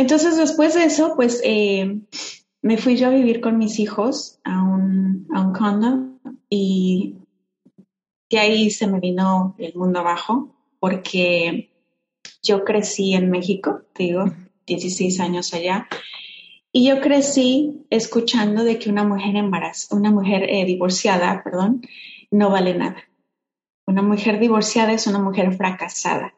[0.00, 2.00] entonces después de eso, pues eh,
[2.62, 7.16] me fui yo a vivir con mis hijos a un, a un condo y
[8.30, 11.70] de ahí se me vino el mundo abajo porque
[12.42, 14.24] yo crecí en México, digo,
[14.66, 15.86] 16 años allá,
[16.72, 21.82] y yo crecí escuchando de que una mujer embarazada, una mujer eh, divorciada, perdón,
[22.30, 23.04] no vale nada.
[23.86, 26.32] Una mujer divorciada es una mujer fracasada.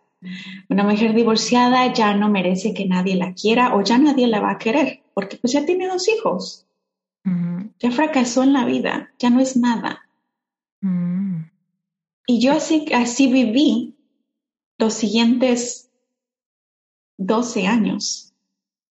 [0.68, 4.52] Una mujer divorciada ya no merece que nadie la quiera o ya nadie la va
[4.52, 6.66] a querer, porque pues ya tiene dos hijos.
[7.78, 10.08] Ya fracasó en la vida, ya no es nada.
[10.80, 11.44] Mm.
[12.26, 13.96] Y yo así, así viví
[14.78, 15.90] los siguientes
[17.18, 18.32] 12 años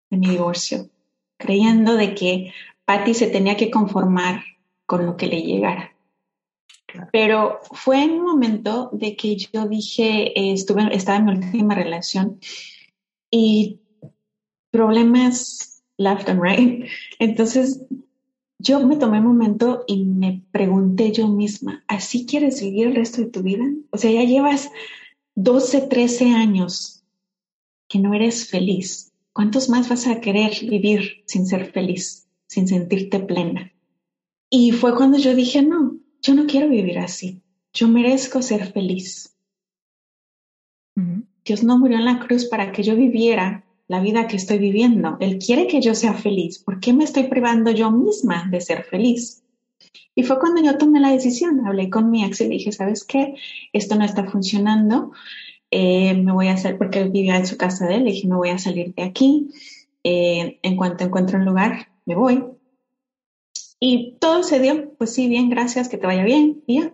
[0.09, 0.89] de mi divorcio,
[1.37, 2.53] creyendo de que
[2.85, 4.43] Patty se tenía que conformar
[4.85, 5.90] con lo que le llegara.
[7.11, 11.75] Pero fue en un momento de que yo dije, eh, estuve, estaba en mi última
[11.75, 12.39] relación
[13.29, 13.79] y
[14.71, 16.85] problemas left and right.
[17.19, 17.81] Entonces
[18.59, 23.21] yo me tomé un momento y me pregunté yo misma, ¿así quieres vivir el resto
[23.21, 23.65] de tu vida?
[23.89, 24.69] O sea, ya llevas
[25.35, 27.03] 12, 13 años
[27.87, 29.11] que no eres feliz.
[29.33, 33.71] ¿Cuántos más vas a querer vivir sin ser feliz, sin sentirte plena?
[34.49, 35.90] Y fue cuando yo dije, no,
[36.21, 37.41] yo no quiero vivir así.
[37.73, 39.35] Yo merezco ser feliz.
[41.43, 45.17] Dios no murió en la cruz para que yo viviera la vida que estoy viviendo.
[45.19, 46.59] Él quiere que yo sea feliz.
[46.59, 49.43] ¿Por qué me estoy privando yo misma de ser feliz?
[50.13, 51.65] Y fue cuando yo tomé la decisión.
[51.65, 53.35] Hablé con mi ex y le dije, ¿sabes qué?
[53.73, 55.11] Esto no está funcionando.
[55.71, 58.27] Eh, me voy a hacer, porque él vivía en su casa de él, le dije,
[58.27, 59.49] me voy a salir de aquí.
[60.03, 62.43] Eh, en cuanto encuentre un lugar, me voy.
[63.83, 66.61] Y todo se dio, pues sí, bien, gracias, que te vaya bien.
[66.67, 66.93] Y ya,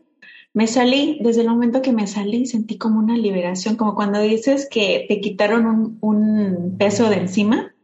[0.54, 4.70] me salí, desde el momento que me salí, sentí como una liberación, como cuando dices
[4.72, 7.76] que te quitaron un, peso de encima.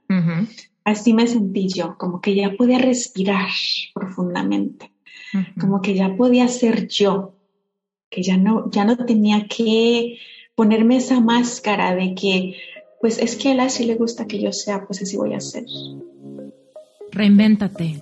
[0.86, 3.50] Así me sentí yo, como que ya podía respirar
[3.94, 4.94] profundamente,
[5.60, 7.36] como que ya podía ser yo,
[8.10, 10.18] que ya no, ya no tenía que
[10.56, 12.56] ponerme esa máscara de que,
[13.02, 15.42] pues es que a él así le gusta que yo sea, pues así voy a
[15.42, 15.66] ser.
[17.12, 18.02] Reinvéntate.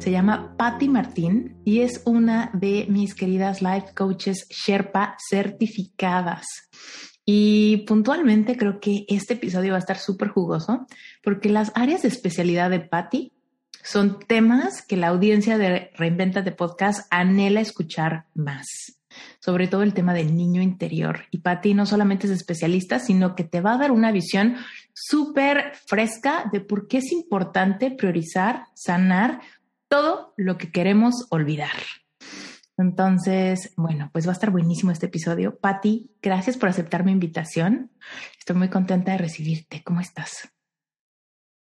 [0.00, 6.46] Se llama Patty Martín y es una de mis queridas life coaches Sherpa certificadas.
[7.26, 10.86] Y puntualmente creo que este episodio va a estar súper jugoso
[11.22, 13.34] porque las áreas de especialidad de Patty
[13.82, 19.00] son temas que la audiencia de Reinventa de Podcast anhela escuchar más
[19.40, 21.24] sobre todo el tema del niño interior.
[21.30, 24.56] Y Patti no solamente es especialista, sino que te va a dar una visión
[24.94, 29.40] súper fresca de por qué es importante priorizar, sanar
[29.90, 31.76] todo lo que queremos olvidar.
[32.78, 35.58] Entonces, bueno, pues va a estar buenísimo este episodio.
[35.58, 37.90] Patti, gracias por aceptar mi invitación.
[38.38, 39.82] Estoy muy contenta de recibirte.
[39.82, 40.50] ¿Cómo estás?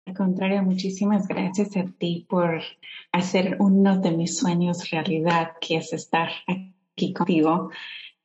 [0.07, 2.61] Al contrario, muchísimas gracias a ti por
[3.11, 7.69] hacer uno de mis sueños realidad, que es estar aquí contigo.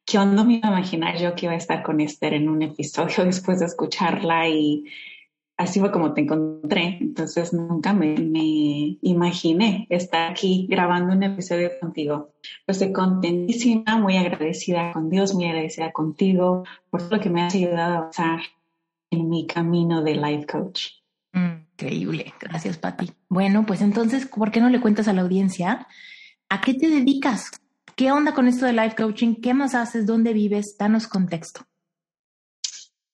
[0.04, 2.62] ¿Qué onda me iba a imaginar yo que iba a estar con Esther en un
[2.62, 4.84] episodio después de escucharla y
[5.58, 6.96] así fue como te encontré.
[7.00, 8.14] Entonces nunca me,
[9.02, 12.32] imaginé estar aquí grabando un episodio contigo.
[12.64, 17.42] Pues estoy contentísima, muy agradecida con Dios, muy agradecida contigo por todo lo que me
[17.42, 18.40] has ayudado a avanzar
[19.10, 20.86] en mi camino de life coach.
[21.34, 23.10] Increíble, gracias Patti.
[23.28, 25.86] Bueno, pues entonces, ¿por qué no le cuentas a la audiencia
[26.48, 27.50] a qué te dedicas?
[27.96, 29.34] ¿Qué onda con esto de life coaching?
[29.42, 30.06] ¿Qué más haces?
[30.06, 30.76] ¿Dónde vives?
[30.78, 31.67] Danos contexto.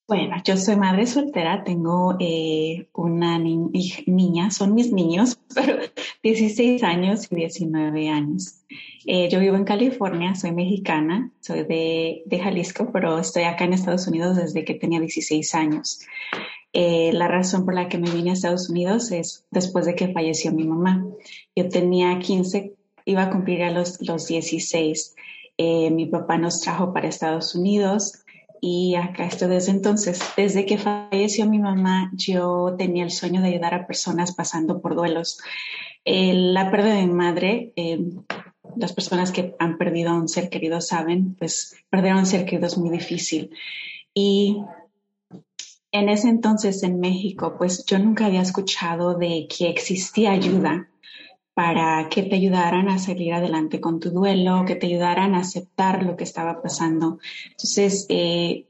[0.07, 5.79] Bueno, yo soy madre soltera, tengo eh, una niña, son mis niños, pero
[6.23, 8.65] 16 años y 19 años.
[9.07, 13.73] Eh, yo vivo en California, soy mexicana, soy de, de, Jalisco, pero estoy acá en
[13.73, 16.01] Estados Unidos desde que tenía 16 años.
[16.75, 20.13] Eh, la razón por la que me vine a Estados Unidos es después de que
[20.13, 21.07] falleció mi mamá.
[21.57, 22.75] Yo tenía 15
[23.07, 25.15] iba a cumplir a los, los 16.
[25.57, 28.24] Eh, mi papá nos trajo para Estados Unidos
[28.67, 30.19] y acá estoy desde entonces.
[30.39, 34.95] Desde que falleció mi mamá, yo tenía el sueño de ayudar a personas pasando por
[34.95, 35.39] duelos.
[36.07, 38.01] la pérdida de mi madre, eh,
[38.77, 42.47] las personas que han perdido a un ser querido saben, pues perder a un ser
[42.47, 43.51] querido es muy difícil.
[44.15, 44.63] Y
[45.93, 50.89] en ese entonces en México, pues yo nunca había escuchado de que existía ayuda
[51.55, 56.03] para que te ayudaran a salir adelante con tu duelo, que te ayudaran a aceptar
[56.03, 57.19] lo que estaba pasando.
[57.51, 58.67] Entonces, eh,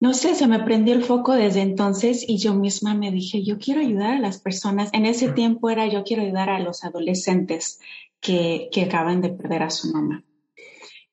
[0.00, 3.58] no sé, se me prendió el foco desde entonces y yo misma me dije, yo
[3.58, 4.90] quiero ayudar a las personas.
[4.92, 7.80] En ese tiempo era yo quiero ayudar a los adolescentes
[8.20, 10.24] que, que acaban de perder a su mamá.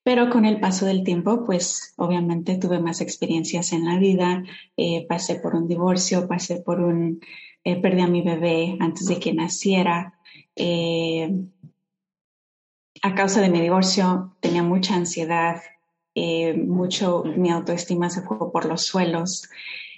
[0.04, 4.44] Pero con el paso del tiempo, pues obviamente tuve más experiencias en la vida,
[4.76, 7.22] eh, pasé por un divorcio, pasé por un,
[7.64, 10.20] eh, perdí a mi bebé antes de que naciera.
[10.56, 11.30] Eh,
[13.02, 15.62] a causa de mi divorcio tenía mucha ansiedad,
[16.56, 19.50] mucho, mi autoestima se fue por los suelos.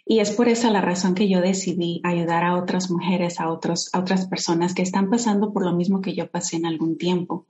[0.07, 3.89] Y es por esa la razón que yo decidí ayudar a otras mujeres, a, otros,
[3.91, 7.47] a otras personas que están pasando por lo mismo que yo pasé en algún tiempo,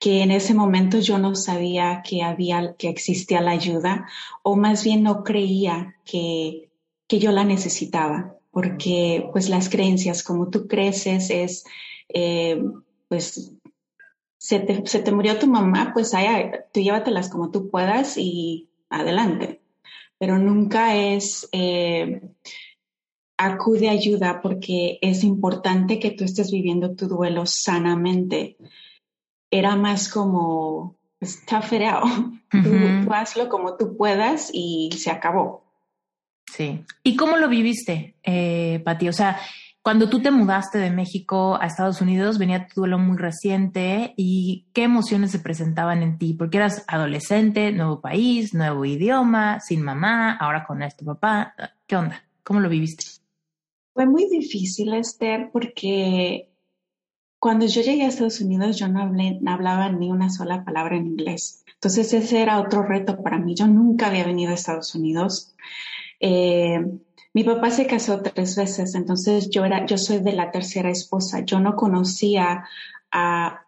[0.00, 4.08] que en ese momento yo no sabía que había, que existía la ayuda
[4.42, 6.70] o más bien no creía que,
[7.06, 11.64] que yo la necesitaba, porque pues las creencias, como tú creces, es,
[12.14, 12.62] eh,
[13.08, 13.52] pues
[14.38, 16.12] se te, se te, murió tu mamá, pues
[16.72, 19.62] tú llévatelas como tú puedas y adelante
[20.22, 22.20] pero nunca es eh,
[23.36, 28.56] acude ayuda porque es importante que tú estés viviendo tu duelo sanamente.
[29.50, 32.04] Era más como, está fereado,
[32.50, 35.64] tú, hazlo como tú puedas y se acabó.
[36.46, 36.84] Sí.
[37.02, 39.08] ¿Y cómo lo viviste, eh, Pati?
[39.08, 39.40] O sea,
[39.82, 44.66] cuando tú te mudaste de México a Estados Unidos, venía tu duelo muy reciente y
[44.72, 50.36] qué emociones se presentaban en ti, porque eras adolescente, nuevo país, nuevo idioma, sin mamá,
[50.36, 51.54] ahora con este papá.
[51.86, 52.22] ¿Qué onda?
[52.44, 53.04] ¿Cómo lo viviste?
[53.92, 56.48] Fue muy difícil, Esther, porque
[57.40, 60.96] cuando yo llegué a Estados Unidos yo no, hablé, no hablaba ni una sola palabra
[60.96, 61.64] en inglés.
[61.74, 63.56] Entonces ese era otro reto para mí.
[63.56, 65.56] Yo nunca había venido a Estados Unidos.
[66.20, 66.80] Eh,
[67.34, 71.40] mi papá se casó tres veces, entonces yo era, yo soy de la tercera esposa.
[71.40, 72.64] Yo no conocía
[73.10, 73.62] a,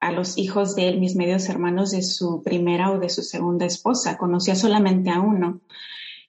[0.00, 3.66] a los hijos de él, mis medios hermanos de su primera o de su segunda
[3.66, 4.16] esposa.
[4.16, 5.60] Conocía solamente a uno.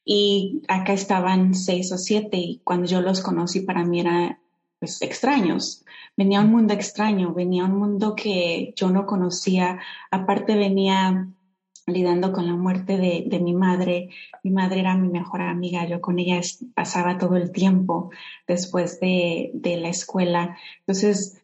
[0.04, 4.40] Y acá estaban seis o siete y cuando yo los conocí para mí era
[4.80, 5.86] pues extraños.
[6.18, 9.80] Venía un mundo extraño, venía un mundo que yo no conocía.
[10.10, 11.30] Aparte venía
[11.88, 14.10] lidiando con la muerte de, mi madre.
[14.44, 16.40] Mi madre era mi mejor amiga, yo con ella
[16.74, 18.12] pasaba todo el tiempo
[18.48, 20.58] después de, la escuela.
[20.80, 21.42] Entonces,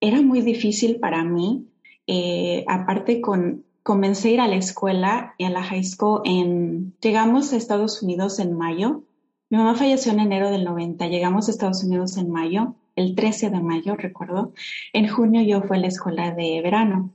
[0.00, 1.66] era muy difícil para mí.
[2.06, 6.94] Eh, aparte, con, comencé a ir a la escuela y a la high school en,
[7.00, 9.02] llegamos a Estados Unidos en mayo.
[9.50, 13.50] Mi mamá falleció en enero del 90, llegamos a Estados Unidos en mayo, el 13
[13.50, 14.52] de mayo, recuerdo.
[14.92, 17.12] En junio yo fui a la escuela de verano.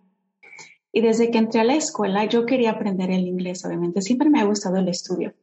[0.91, 4.01] Y desde que entré a la escuela, yo quería aprender el inglés, obviamente.
[4.01, 5.33] Siempre me ha gustado el estudio.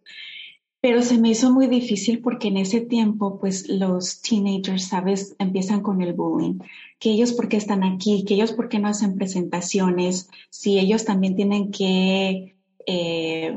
[0.81, 5.35] Pero se me hizo muy difícil porque en ese tiempo, pues los teenagers, ¿sabes?
[5.39, 6.59] Empiezan con el bullying.
[6.99, 11.05] Que ellos por qué están aquí, que ellos por qué no hacen presentaciones, si ellos
[11.05, 12.57] también tienen que
[12.87, 13.57] eh,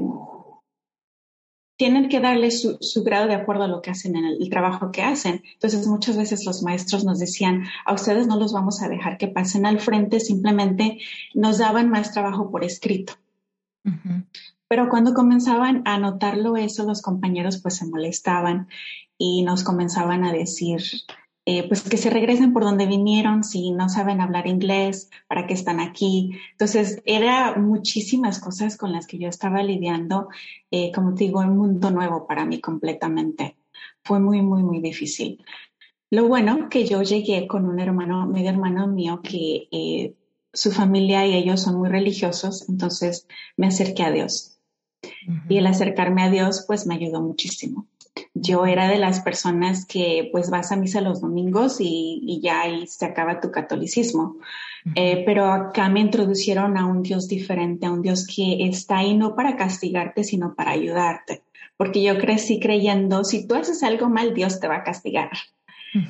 [1.79, 5.01] tienen que darle su, grado de acuerdo a lo que hacen en el, trabajo que
[5.01, 5.43] hacen.
[5.53, 9.29] Entonces, muchas veces los maestros nos decían, a ustedes no los vamos a dejar que
[9.29, 10.99] pasen al frente, simplemente
[11.33, 13.13] nos daban más trabajo por escrito.
[14.67, 18.67] Pero cuando comenzaban a notarlo eso, los compañeros pues se molestaban
[19.17, 20.81] y nos comenzaban a decir,
[21.45, 25.53] eh, pues que se regresen por donde vinieron, si no saben hablar inglés, para qué
[25.53, 26.31] están aquí.
[26.51, 30.29] Entonces, era muchísimas cosas con las que yo estaba lidiando,
[30.69, 33.57] eh, como te digo, un mundo nuevo para mí completamente.
[34.03, 35.43] Fue muy, muy, muy difícil.
[36.11, 40.15] Lo bueno que yo llegué con un hermano, medio hermano mío, que eh,
[40.53, 43.27] su familia y ellos son muy religiosos, entonces
[43.57, 44.59] me acerqué a Dios.
[45.47, 47.87] Y el acercarme a Dios, pues me ayudó muchísimo
[48.33, 52.87] yo era de las personas que pues vas a misa los domingos y, ya ahí
[52.87, 54.37] se acaba tu catolicismo.
[54.95, 59.15] Eh, pero acá me introducieron a un Dios diferente, a un Dios que está ahí
[59.15, 61.43] no para castigarte, sino para ayudarte.
[61.75, 65.31] Porque yo crecí creyendo, si tú haces algo mal, Dios te va a castigar.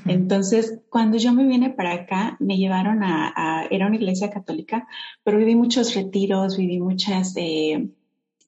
[0.06, 4.88] Entonces, cuando yo me vine para acá, me llevaron a, era una iglesia católica,
[5.24, 7.90] pero viví muchos retiros, viví muchas eh,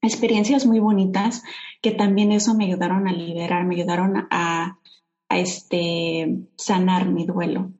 [0.01, 1.43] experiencias muy bonitas
[1.81, 4.77] que también eso me ayudaron a liberar, me ayudaron a,
[5.29, 7.71] este, sanar mi duelo.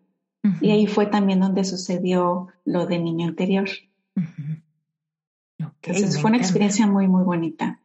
[0.59, 3.69] Y ahí fue también donde sucedió lo de niño interior.
[5.83, 7.79] Entonces fue una experiencia muy, muy bonita.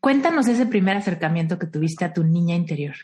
[0.00, 2.94] Cuéntanos ese primer acercamiento que tuviste a tu niña interior.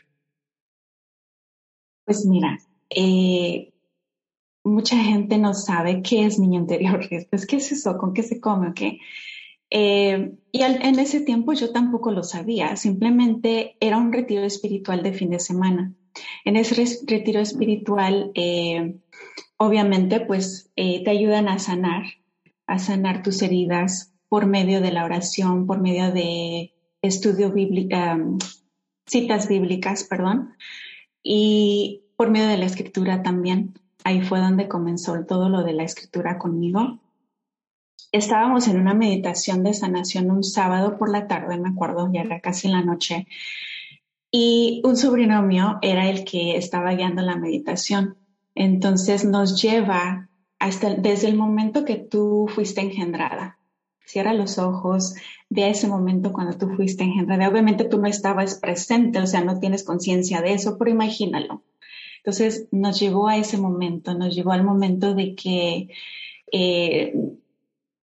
[2.05, 2.59] Pues mira,
[2.89, 3.73] eh,
[4.63, 7.01] mucha gente no sabe qué es niño interior.
[7.29, 7.97] Pues, ¿qué es eso?
[7.97, 8.73] ¿Con qué se come?
[8.73, 8.99] ¿Qué?
[9.69, 15.13] Eh, y en ese tiempo yo tampoco lo sabía, simplemente era un retiro espiritual de
[15.13, 15.93] fin de semana.
[16.45, 16.75] En ese
[17.07, 18.95] retiro espiritual, eh,
[19.57, 22.03] obviamente, pues te ayudan a sanar,
[22.67, 27.97] a sanar tus heridas por medio de la oración, por medio de estudio bíblico,
[29.05, 30.55] citas bíblicas, perdón,
[31.21, 33.73] y por medio de la escritura también.
[34.03, 36.99] Ahí fue donde comenzó todo lo de la escritura conmigo.
[38.15, 42.39] Estábamos en una meditación de sanación un sábado por la tarde, me acuerdo, ya era
[42.39, 43.27] casi la noche,
[44.31, 48.15] y un sobrino mío era el que estaba guiando la meditación.
[48.55, 50.29] Entonces nos lleva
[50.59, 53.59] hasta desde el momento que tú fuiste engendrada.
[54.05, 55.15] Cierra los ojos,
[55.49, 57.49] ve ese momento cuando tú fuiste engendrada.
[57.49, 61.63] Obviamente tú no estabas presente, o sea, no tienes conciencia de eso, pero imagínalo.
[62.19, 65.89] Entonces nos llevó a ese momento, nos llevó al momento de que
[66.49, 67.13] eh,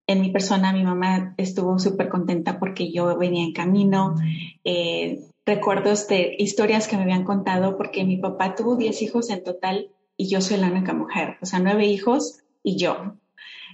[0.07, 4.15] en mi persona mi mamá estuvo súper contenta porque yo venía en camino.
[4.63, 9.43] Eh, recuerdos de historias que me habían contado porque mi papá tuvo 10 hijos en
[9.43, 13.15] total y yo soy la única mujer, o sea, nueve hijos y yo.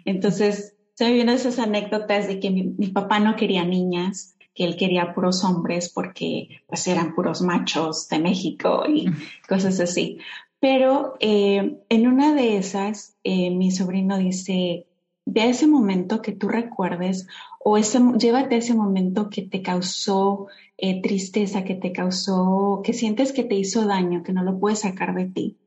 [0.06, 4.76] Entonces, se me vienen esas anécdotas de que mi papá no quería niñas, que él
[4.76, 9.08] quería puros hombres porque pues eran puros machos de México y
[9.48, 10.20] cosas así.
[10.60, 14.88] Pero eh, en una de esas, eh, mi sobrino dice,
[15.32, 17.28] de ese momento que tú recuerdes
[17.60, 23.32] o ese, llévate ese momento que te causó eh, tristeza, que te causó, que sientes
[23.32, 25.58] que te hizo daño, que no lo puedes sacar de ti.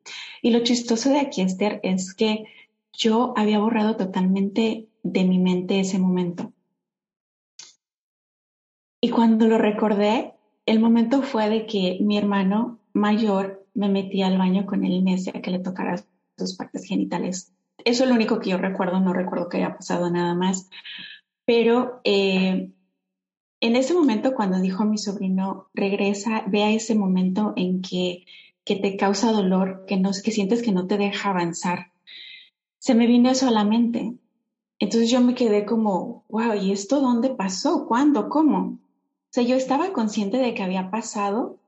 [0.43, 2.45] Y lo chistoso de aquí, Esther, es que
[2.93, 6.53] yo había borrado totalmente de mi mente ese momento.
[9.01, 10.35] Y cuando lo recordé,
[10.67, 15.03] el momento fue de que mi hermano mayor me metía al baño con él y
[15.03, 16.05] me que le tocara
[16.37, 17.53] sus partes genitales.
[17.85, 20.69] Eso es lo único que yo recuerdo, no recuerdo que haya pasado nada más.
[21.45, 22.71] Pero eh,
[23.61, 28.25] en ese momento, cuando dijo mi sobrino, regresa, ve a ese momento en que,
[28.65, 31.93] que te causa dolor, que, no, que sientes que no te deja avanzar.
[32.79, 34.15] Se me vino eso a la mente.
[34.79, 37.87] Entonces yo me quedé como, wow, ¿y esto dónde pasó?
[37.87, 38.29] ¿Cuándo?
[38.29, 38.59] ¿Cómo?
[38.59, 38.79] O
[39.31, 41.59] sea, yo estaba consciente de que había pasado,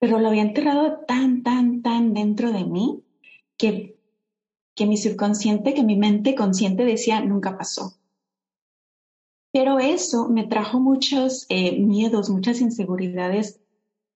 [0.00, 3.02] pero lo había enterrado tan, tan, tan dentro de mí
[3.56, 3.97] que,
[4.78, 7.98] que mi subconsciente, que mi mente consciente decía, nunca pasó.
[9.52, 13.60] Pero eso me trajo muchos eh, miedos, muchas inseguridades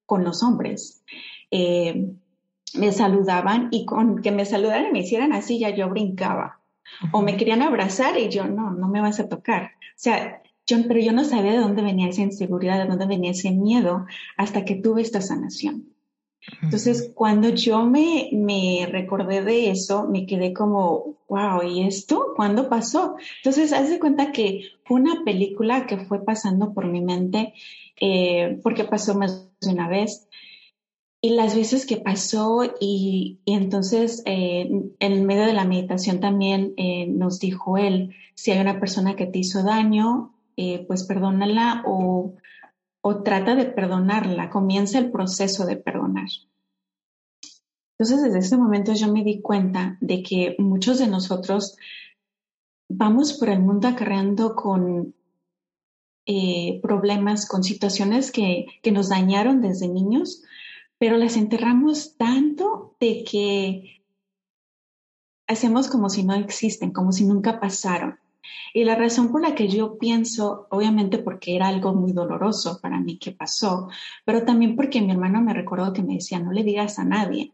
[0.07, 1.03] con los hombres.
[1.51, 2.13] Eh,
[2.75, 6.61] me saludaban y con que me saludaran y me hicieran así, ya yo brincaba.
[7.11, 9.65] O me querían abrazar y yo, no, no me vas a tocar.
[9.65, 13.51] O sea, pero yo no sabía de dónde venía esa inseguridad, de dónde venía ese
[13.51, 15.92] miedo hasta que tuve esta sanación.
[16.61, 22.33] Entonces, cuando yo me, me recordé de eso, me quedé como, wow, ¿y esto?
[22.37, 23.17] ¿Cuándo pasó?
[23.39, 27.55] Entonces, haz de cuenta que fue una película que fue pasando por mi mente,
[28.01, 30.29] eh, porque pasó más de una vez.
[31.21, 34.69] Y las veces que pasó, y, y entonces eh,
[34.99, 39.27] en medio de la meditación también eh, nos dijo él, si hay una persona que
[39.27, 42.35] te hizo daño, eh, pues perdónala o,
[43.03, 46.29] o trata de perdonarla, comienza el proceso de perdonar.
[47.99, 51.77] Entonces, desde ese momento yo me di cuenta de que muchos de nosotros
[52.89, 55.15] vamos por el mundo acarreando con
[56.27, 60.43] eh, problemas, con situaciones que, que nos dañaron desde niños,
[60.99, 64.05] pero las enterramos tanto de que
[65.49, 68.22] hacemos como si no existen, como si nunca pasaron.
[68.75, 73.01] Y la razón por la que yo pienso, obviamente porque era algo muy doloroso para
[73.01, 73.89] mí que pasó,
[74.25, 77.53] pero también porque mi hermano me recordó que me decía, no le digas a nadie,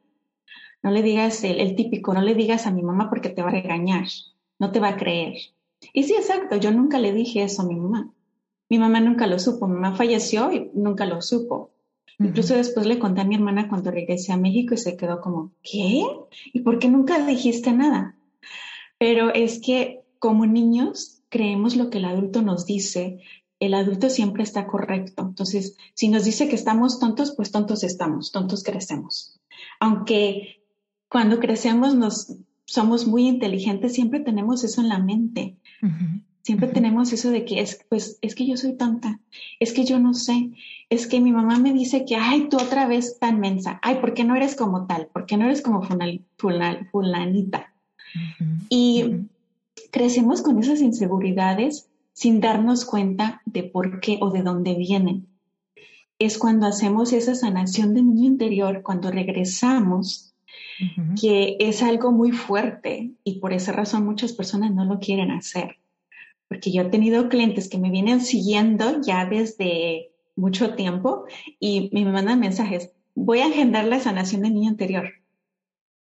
[0.83, 3.53] no le digas el, típico, no le digas a mi mamá porque te va a
[3.53, 4.07] regañar,
[4.59, 5.35] no te va a creer.
[5.93, 8.11] Y sí, exacto, yo nunca le dije eso a mi mamá.
[8.69, 11.71] Mi mamá nunca lo supo, mi mamá falleció y nunca lo supo.
[12.19, 15.53] Incluso después le conté a mi hermana cuando regresé a México y se quedó como,
[15.63, 16.05] ¿qué?
[16.53, 18.17] ¿Y por qué nunca dijiste nada?
[18.99, 23.21] Pero es que como niños creemos lo que el adulto nos dice,
[23.61, 25.23] el adulto siempre está correcto.
[25.23, 29.41] Entonces, si nos dice que estamos tontos, pues tontos estamos, tontos crecemos.
[29.81, 30.63] Aunque
[31.09, 32.37] cuando crecemos nos
[32.69, 35.57] somos muy inteligentes, siempre tenemos eso en la mente.
[36.43, 39.21] Siempre tenemos eso de que es, pues, es que yo soy tonta,
[39.59, 40.51] es que yo no sé,
[40.91, 44.13] es que mi mamá me dice que, ay, tú otra vez tan mensa, ay, ¿por
[44.13, 45.07] qué no eres como tal?
[45.07, 45.83] ¿Por qué no eres como
[46.91, 47.73] fulanita?
[48.69, 49.05] Y
[49.91, 55.29] crecemos con esas inseguridades sin darnos cuenta de por qué o de dónde vienen.
[56.19, 60.35] Es cuando hacemos esa sanación de niño interior, cuando regresamos,
[61.21, 65.77] que es algo muy fuerte y por esa razón muchas personas no lo quieren hacer.
[66.49, 71.25] Porque yo he tenido clientes que me vienen siguiendo ya desde mucho tiempo
[71.61, 75.11] y me mandan mensajes, voy a agendar la sanación de niño interior,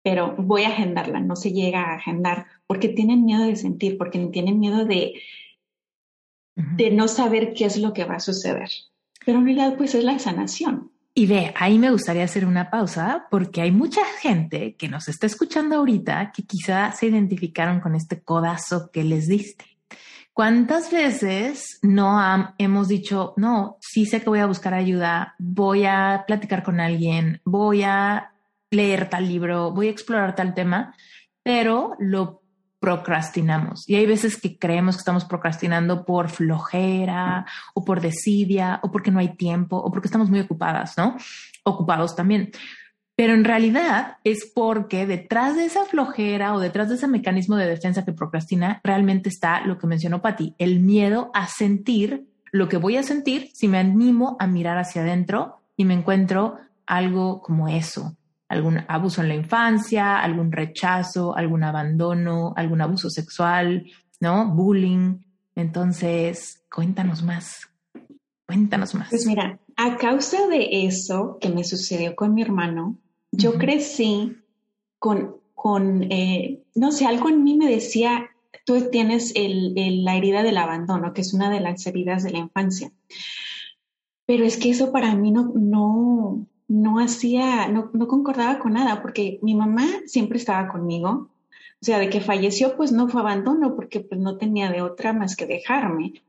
[0.04, 4.18] pero voy a agendarla, no se llega a agendar porque tienen miedo de sentir, porque
[4.26, 5.14] tienen miedo de,
[6.54, 8.68] de no saber qué es lo que va a suceder.
[9.24, 10.92] Pero en realidad, pues es la sanación.
[11.14, 15.26] Y ve, ahí me gustaría hacer una pausa porque hay mucha gente que nos está
[15.26, 19.64] escuchando ahorita que quizá se identificaron con este codazo que les diste.
[20.34, 26.24] ¿Cuántas veces no hemos dicho, no, sí sé que voy a buscar ayuda, voy a
[26.26, 28.33] platicar con alguien, voy a
[28.74, 30.94] leer tal libro, voy a explorar tal tema,
[31.42, 32.42] pero lo
[32.80, 33.88] procrastinamos.
[33.88, 39.10] Y hay veces que creemos que estamos procrastinando por flojera o por desidia o porque
[39.10, 41.16] no hay tiempo o porque estamos muy ocupadas, ¿no?
[41.62, 42.50] Ocupados también.
[43.16, 47.66] Pero en realidad es porque detrás de esa flojera o detrás de ese mecanismo de
[47.66, 52.76] defensa que procrastina realmente está lo que mencionó Patti, el miedo a sentir lo que
[52.76, 57.68] voy a sentir si me animo a mirar hacia adentro y me encuentro algo como
[57.68, 58.16] eso,
[58.48, 64.50] algún abuso en la infancia, algún rechazo, algún abandono, algún abuso sexual, ¿no?
[64.54, 65.18] Bullying.
[65.54, 67.68] Entonces, cuéntanos más.
[68.46, 69.10] Cuéntanos más.
[69.10, 72.98] Pues mira, a causa de eso que me sucedió con mi hermano,
[73.32, 74.36] yo crecí
[74.98, 78.30] con, con eh, no sé, algo en mí me decía,
[78.64, 79.74] tú tienes el,
[80.04, 82.92] la herida del abandono, que es una de las heridas de la infancia.
[84.26, 89.02] Pero es que eso para mí no, no, no hacía, no, no, concordaba con nada,
[89.02, 91.30] porque mi mamá siempre estaba conmigo.
[91.80, 95.12] O sea, de que falleció, pues no fue abandono, porque pues no tenía de otra
[95.12, 96.22] más que dejarme.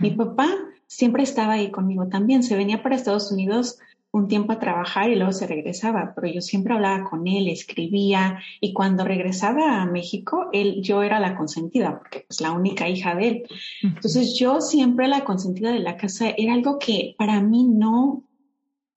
[0.00, 0.48] Mi papá
[0.86, 2.42] siempre estaba ahí conmigo también.
[2.42, 3.78] Se venía para Estados Unidos
[4.12, 8.40] un tiempo a trabajar y luego se regresaba, pero yo siempre hablaba con él, escribía
[8.60, 13.14] y cuando regresaba a México, él, yo era la consentida porque pues la única hija
[13.14, 13.42] de él.
[13.82, 18.24] Entonces yo siempre la consentida de la casa era algo que para mí no,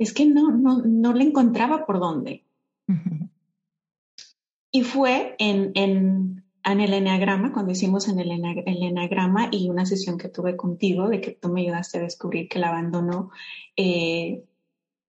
[0.03, 2.45] es que no, no, no le encontraba por dónde.
[4.71, 9.85] Y fue en, en, en, el enagrama, cuando hicimos en el, el enagrama y una
[9.85, 13.31] sesión que tuve contigo, de que tú me ayudaste a descubrir que el abandono
[13.77, 14.43] eh,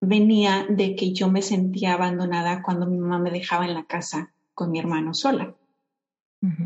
[0.01, 4.33] venía de que yo me sentía abandonada cuando mi mamá me dejaba en la casa
[4.55, 5.55] con mi hermano sola.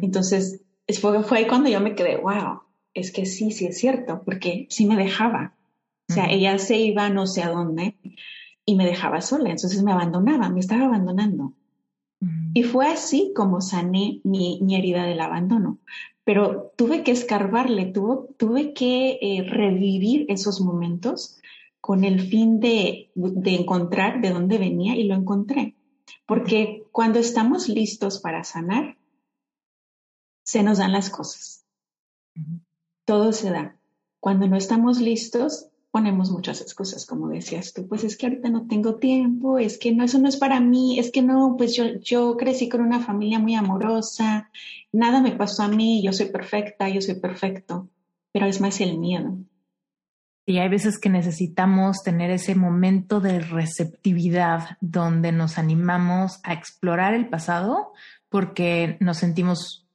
[0.02, 0.64] Entonces,
[1.00, 2.62] fue, fue ahí cuando yo me quedé, wow,
[2.94, 5.54] es que sí, sí es cierto, porque sí me dejaba.
[6.08, 7.96] O sea, ella se iba no sé a dónde
[8.64, 11.54] y me dejaba sola, entonces me abandonaba, me estaba abandonando.
[12.54, 15.78] Y fue así como sané mi, mi, herida del abandono.
[16.24, 21.38] Pero tuve que escarbarle, tuve que eh, revivir esos momentos
[21.80, 25.76] con el fin de, de encontrar de dónde venía y lo encontré.
[26.26, 28.98] Porque cuando estamos listos para sanar,
[30.44, 31.64] se nos dan las cosas.
[33.04, 33.78] Todo se da.
[34.20, 38.66] Cuando no estamos listos, ponemos muchas excusas, como decías tú, pues es que ahorita no
[38.66, 41.84] tengo tiempo, es que no, eso no es para mí, es que no, pues yo,
[42.00, 44.50] yo crecí con una familia muy amorosa,
[44.92, 47.88] nada me pasó a mí, yo soy perfecta, yo soy perfecto,
[48.32, 49.38] pero es más el miedo.
[50.44, 57.12] Y hay veces que necesitamos tener ese momento de receptividad donde nos animamos a explorar
[57.12, 57.92] el pasado
[58.30, 59.87] porque nos sentimos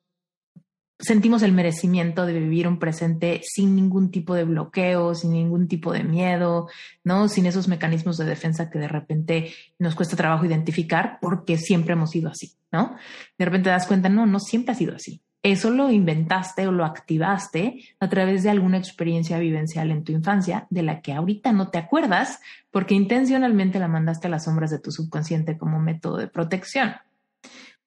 [1.04, 5.92] sentimos el merecimiento de vivir un presente sin ningún tipo de bloqueo, sin ningún tipo
[5.94, 6.68] de miedo,
[7.04, 7.28] ¿no?
[7.28, 12.12] Sin esos mecanismos de defensa que de repente nos cuesta trabajo identificar porque siempre hemos
[12.12, 12.96] sido así, ¿no?
[13.38, 16.72] De repente te das cuenta, no, no siempre ha sido así eso lo inventaste o
[16.72, 21.52] lo activaste a través de alguna experiencia vivencial en tu infancia de la que ahorita
[21.52, 22.40] no te acuerdas
[22.72, 26.96] porque intencionalmente la mandaste a las sombras de tu subconsciente como método de protección.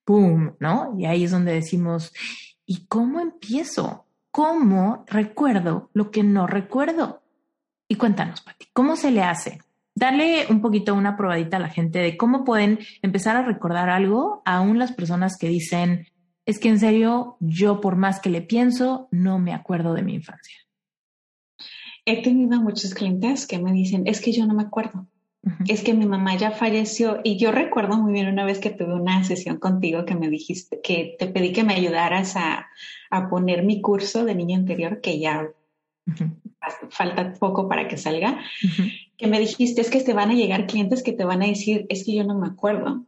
[0.05, 0.52] ¡Pum!
[0.61, 0.94] ¿No?
[0.98, 2.12] Y ahí es donde decimos,
[2.66, 4.07] ¿y cómo empiezo?
[4.31, 7.22] ¿Cómo recuerdo lo que no recuerdo?
[7.88, 9.61] Y cuéntanos, Pati, ¿cómo se le hace?
[9.94, 14.42] Dale un poquito una probadita a la gente de cómo pueden empezar a recordar algo,
[14.44, 16.09] aún las personas que dicen,
[16.44, 20.14] es que en serio, yo por más que le pienso, no me acuerdo de mi
[20.14, 20.57] infancia.
[22.05, 25.07] He tenido muchos clientes que me dicen, es que yo no me acuerdo.
[25.69, 28.95] Es que mi mamá ya falleció y yo recuerdo muy bien una vez que tuve
[28.95, 32.69] una sesión contigo que me dijiste que te pedí que me ayudaras a,
[33.31, 35.49] poner mi curso de niño interior que ya
[36.91, 38.41] falta poco para que salga,
[39.17, 41.87] que me dijiste es que te van a llegar clientes que te van a decir
[41.89, 43.05] es que yo no me acuerdo.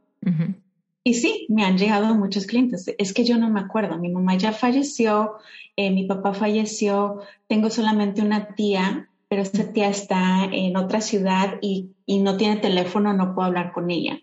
[1.04, 2.94] Y sí, me han llegado muchos clientes.
[2.98, 3.98] Es que yo no me acuerdo.
[3.98, 5.36] Mi mamá ya falleció,
[5.74, 11.58] eh, mi papá falleció, tengo solamente una tía, pero esta tía está en otra ciudad
[11.60, 14.20] y, y no tiene teléfono, no puedo hablar con ella.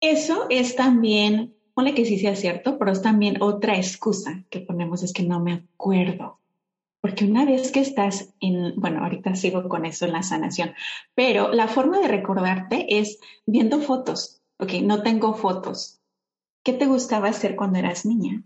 [0.00, 5.04] Eso es también, pone que sí sea cierto, pero es también otra excusa que ponemos,
[5.04, 6.40] es que no me acuerdo.
[7.00, 10.74] Porque una vez que estás en, bueno, ahorita sigo con eso en la sanación,
[11.14, 14.42] pero la forma de recordarte es viendo fotos.
[14.58, 16.00] Ok, no tengo fotos.
[16.64, 18.42] ¿Qué te gustaba hacer cuando eras niña?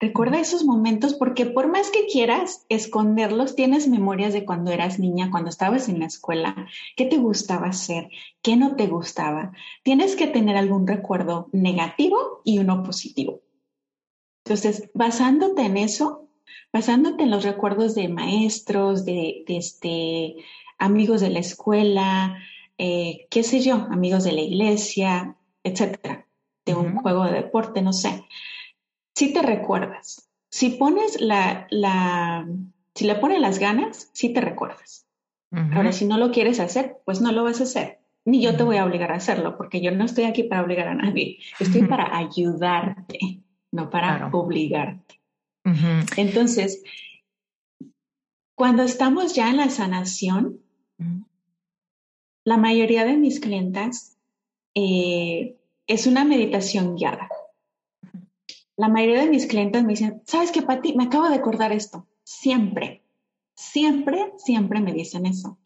[0.00, 5.30] Recuerda esos momentos porque por más que quieras esconderlos, tienes memorias de cuando eras niña,
[5.32, 8.08] cuando estabas en la escuela, qué te gustaba hacer,
[8.40, 9.50] qué no te gustaba.
[9.82, 13.40] Tienes que tener algún recuerdo negativo y uno positivo.
[14.44, 16.28] Entonces, basándote en eso,
[16.72, 20.36] basándote en los recuerdos de maestros, de, este,
[20.78, 22.38] amigos de la escuela,
[22.78, 26.28] eh, qué sé yo, amigos de la iglesia, etcétera,
[26.64, 28.24] de un juego de deporte, no sé
[29.18, 30.30] si te recuerdas.
[30.48, 32.46] Si pones la, la,
[32.94, 35.06] si le pones las ganas, sí te recuerdas.
[35.50, 37.98] Ahora, si no lo quieres hacer, pues no lo vas a hacer.
[38.24, 40.86] Ni yo te voy a obligar a hacerlo, porque yo no estoy aquí para obligar
[40.86, 41.38] a nadie.
[41.58, 43.18] Estoy para ayudarte,
[43.72, 45.20] no para obligarte.
[46.16, 46.84] Entonces,
[48.54, 50.60] cuando estamos ya en la sanación,
[52.44, 54.16] la mayoría de mis clientas
[54.74, 55.56] eh,
[55.88, 57.28] es una meditación guiada
[58.78, 60.94] la mayoría de mis clientes me dicen, ¿sabes qué, Pati?
[60.94, 62.06] Me acabo de acordar esto.
[62.22, 63.02] Siempre,
[63.54, 65.58] siempre, siempre me dicen eso.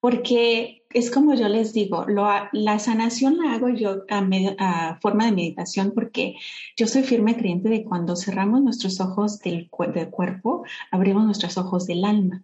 [0.00, 5.92] Porque es como yo les digo, la sanación la hago yo a, forma de meditación
[5.94, 6.36] porque
[6.76, 11.86] yo soy firme creyente de cuando cerramos nuestros ojos del, del cuerpo, abrimos nuestros ojos
[11.86, 12.42] del alma.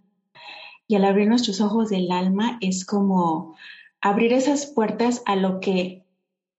[0.87, 3.57] Y al abrir nuestros ojos del alma es como
[4.01, 6.07] abrir esas puertas a lo que,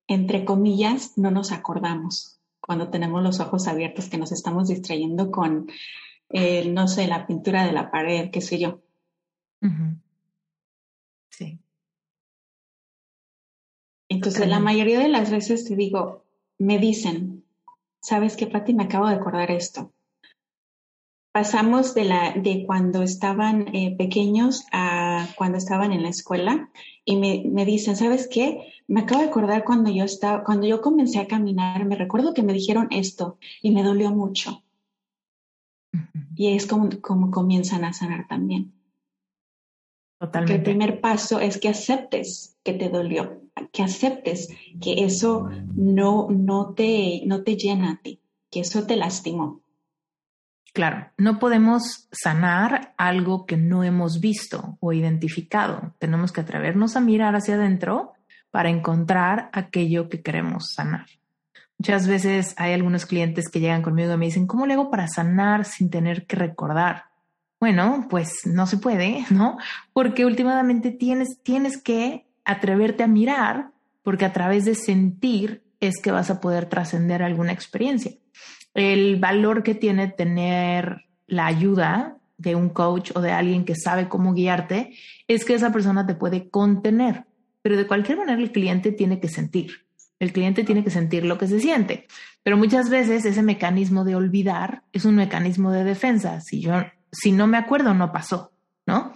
[0.07, 2.38] entre comillas, no nos acordamos
[2.69, 5.65] cuando tenemos los ojos abiertos, que nos estamos distrayendo con,
[6.67, 8.83] no sé, la pintura de la pared, qué sé yo.
[11.31, 11.59] Sí.
[14.07, 16.25] Entonces, la mayoría de las veces te digo,
[16.59, 17.43] me dicen,
[18.01, 18.75] ¿sabes qué, Pati?
[18.75, 19.91] Me acabo de acordar esto.
[21.31, 26.69] Pasamos de, la, de cuando estaban eh, pequeños a cuando estaban en la escuela
[27.03, 28.78] y me, me dicen, ¿sabes qué?
[28.89, 32.41] Me acabo de acordar cuando yo estaba, cuando yo comencé a caminar, me recuerdo que
[32.41, 34.63] me dijeron esto y me dolió mucho.
[36.35, 38.73] Y es como, como comienzan a sanar también.
[40.19, 40.55] Totalmente.
[40.55, 44.49] el primer paso es que aceptes que te dolió, que aceptes
[44.81, 49.61] que eso no, no, te, no te llena a ti, que eso te lastimó.
[50.73, 55.93] Claro, no podemos sanar algo que no hemos visto o identificado.
[55.99, 58.13] Tenemos que atrevernos a mirar hacia adentro
[58.51, 61.05] para encontrar aquello que queremos sanar.
[61.77, 65.07] Muchas veces hay algunos clientes que llegan conmigo y me dicen, ¿cómo le hago para
[65.07, 67.05] sanar sin tener que recordar?
[67.59, 69.57] Bueno, pues no se puede, ¿no?
[69.93, 73.71] Porque últimamente tienes, tienes que atreverte a mirar,
[74.03, 78.11] porque a través de sentir es que vas a poder trascender alguna experiencia.
[78.73, 84.09] El valor que tiene tener la ayuda de un coach o de alguien que sabe
[84.09, 84.93] cómo guiarte
[85.27, 87.25] es que esa persona te puede contener
[87.61, 89.85] pero de cualquier manera el cliente tiene que sentir.
[90.19, 92.07] El cliente tiene que sentir lo que se siente.
[92.43, 96.41] Pero muchas veces ese mecanismo de olvidar es un mecanismo de defensa.
[96.41, 96.73] Si yo,
[97.11, 98.51] si no me acuerdo, no pasó,
[98.85, 99.13] ¿no?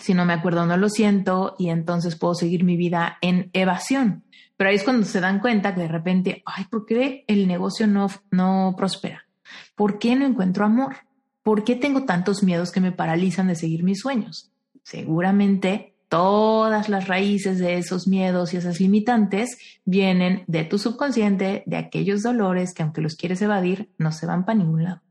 [0.00, 4.24] Si no me acuerdo, no lo siento y entonces puedo seguir mi vida en evasión.
[4.56, 7.86] Pero ahí es cuando se dan cuenta que de repente, ay, ¿por qué el negocio
[7.86, 9.26] no, no prospera?
[9.74, 10.96] ¿Por qué no encuentro amor?
[11.42, 14.50] ¿Por qué tengo tantos miedos que me paralizan de seguir mis sueños?
[14.82, 21.76] Seguramente todas las raíces de esos miedos y esas limitantes vienen de tu subconsciente, de
[21.76, 25.02] aquellos dolores que aunque los quieres evadir, no se van para ningún lado.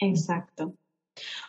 [0.00, 0.74] Exacto.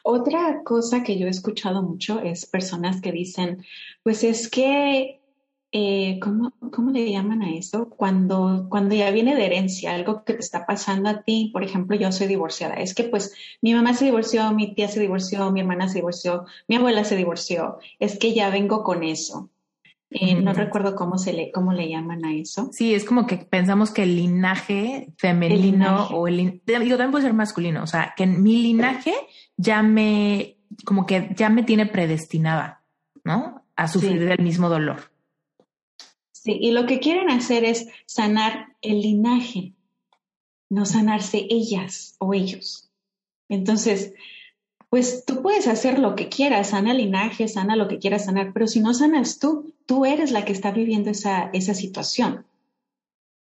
[0.03, 3.65] Otra cosa que yo he escuchado mucho es personas que dicen,
[4.03, 5.20] pues es que
[5.71, 7.89] eh, ¿cómo, ¿cómo, le llaman a eso?
[7.89, 11.95] Cuando, cuando ya viene de herencia, algo que te está pasando a ti, por ejemplo,
[11.95, 15.61] yo soy divorciada, es que pues mi mamá se divorció, mi tía se divorció, mi
[15.61, 19.49] hermana se divorció, mi abuela se divorció, es que ya vengo con eso.
[20.13, 22.69] Eh, no recuerdo cómo se le, cómo le llaman a eso.
[22.73, 27.33] Sí, es como que pensamos que el linaje femenino o el, digo, también puede ser
[27.33, 29.13] masculino, o sea, que mi linaje
[29.55, 32.83] ya me, como que ya me tiene predestinada,
[33.23, 33.63] ¿no?
[33.77, 35.10] A sufrir del mismo dolor.
[36.43, 39.73] Sí, y lo que quieren hacer es sanar el linaje,
[40.71, 42.89] no sanarse ellas o ellos.
[43.47, 44.15] Entonces,
[44.89, 48.65] pues tú puedes hacer lo que quieras, sana linaje, sana lo que quieras sanar, pero
[48.65, 52.43] si no sanas tú, tú eres la que está viviendo esa, esa situación,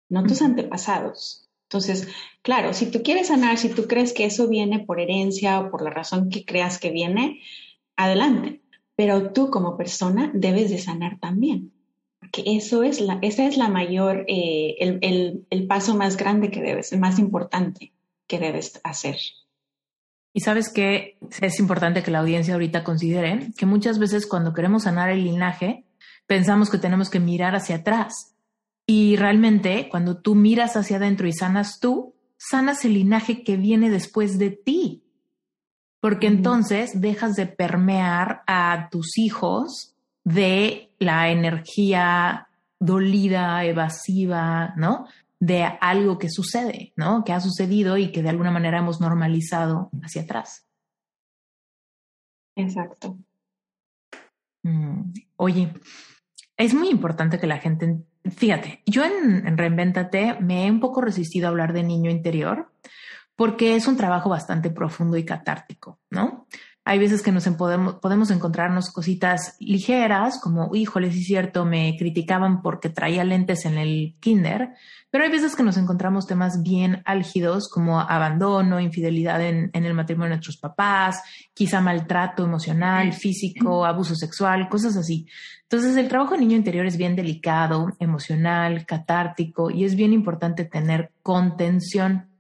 [0.10, 1.47] no tus antepasados.
[1.69, 2.10] Entonces,
[2.41, 5.82] claro, si tú quieres sanar, si tú crees que eso viene por herencia o por
[5.82, 7.39] la razón que creas que viene,
[7.95, 8.60] adelante.
[8.97, 11.71] Pero tú como persona debes de sanar también.
[12.21, 16.51] Porque eso es la, esa es la mayor, eh, el, el, el paso más grande
[16.51, 17.93] que debes, el más importante
[18.27, 19.17] que debes hacer.
[20.34, 24.84] Y sabes que es importante que la audiencia ahorita considere que muchas veces cuando queremos
[24.84, 25.84] sanar el linaje,
[26.27, 28.36] pensamos que tenemos que mirar hacia atrás.
[28.86, 33.89] Y realmente cuando tú miras hacia adentro y sanas tú, sanas el linaje que viene
[33.89, 35.03] después de ti.
[35.99, 42.47] Porque entonces dejas de permear a tus hijos de la energía
[42.79, 45.07] dolida, evasiva, ¿no?
[45.41, 47.23] de algo que sucede, ¿no?
[47.23, 50.67] Que ha sucedido y que de alguna manera hemos normalizado hacia atrás.
[52.55, 53.17] Exacto.
[54.61, 55.73] Mm, oye,
[56.57, 61.01] es muy importante que la gente, fíjate, yo en, en Reinventate me he un poco
[61.01, 62.71] resistido a hablar de niño interior
[63.35, 66.45] porque es un trabajo bastante profundo y catártico, ¿no?
[66.84, 71.96] Hay veces que nos podemos, podemos encontrarnos cositas ligeras, como, híjole, sí es cierto, me
[71.96, 74.70] criticaban porque traía lentes en el kinder,
[75.12, 79.94] pero hay veces que nos encontramos temas bien álgidos como abandono, infidelidad en, en el
[79.94, 81.22] matrimonio de nuestros papás,
[81.54, 85.28] quizá maltrato emocional, físico, abuso sexual, cosas así.
[85.63, 90.65] Entonces el trabajo de niño interior es bien delicado, emocional, catártico y es bien importante
[90.65, 92.31] tener contención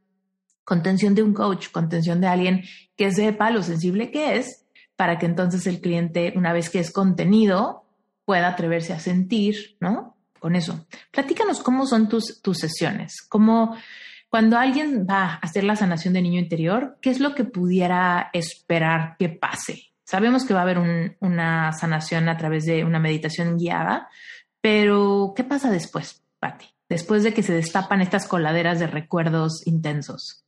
[0.71, 2.63] contención de un coach, contención de alguien
[2.95, 4.63] que sepa lo sensible que es,
[4.95, 7.83] para que entonces el cliente, una vez que es contenido,
[8.23, 10.15] pueda atreverse a sentir, ¿no?
[10.39, 10.87] Con eso.
[11.11, 13.75] Platícanos cómo son tus, tus sesiones, cómo
[14.29, 18.29] cuando alguien va a hacer la sanación de niño interior, ¿qué es lo que pudiera
[18.31, 19.91] esperar que pase?
[20.05, 20.79] Sabemos que va a haber
[21.19, 24.07] una sanación a través de una meditación guiada,
[24.61, 26.67] pero ¿qué pasa después, Patti?
[26.87, 30.40] Después de que se destapan estas coladeras de recuerdos intensos.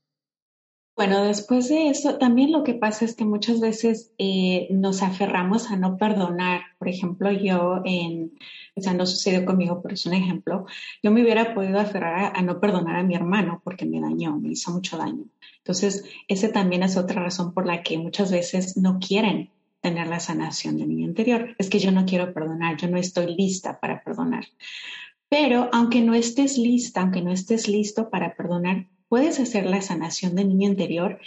[0.96, 5.72] Bueno, después de eso, también lo que pasa es que muchas veces eh, nos aferramos
[5.72, 6.62] a no perdonar.
[6.78, 8.34] Por ejemplo, yo en,
[8.76, 10.68] o sea, no sucedió conmigo, pero es un ejemplo.
[11.02, 14.50] Yo me hubiera podido aferrar a, no perdonar a mi hermano porque me dañó, me
[14.50, 15.26] hizo mucho daño.
[15.58, 19.50] Entonces, ese también es otra razón por la que muchas veces no quieren
[19.82, 21.56] tener la sanación de mi interior.
[21.58, 24.46] Es que yo no quiero perdonar, yo no estoy lista para perdonar.
[25.28, 30.34] Pero aunque no estés lista, aunque no estés listo para perdonar, puedes hacer la sanación
[30.34, 31.20] del niño interior.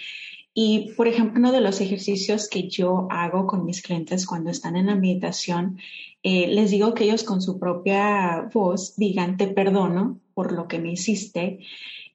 [0.53, 4.75] Y, por ejemplo, uno de los ejercicios que yo hago con mis clientes cuando están
[4.75, 5.79] en la meditación,
[6.25, 10.81] eh, les digo que ellos con su propia voz digan, te perdono por lo que
[10.81, 11.61] me hiciste.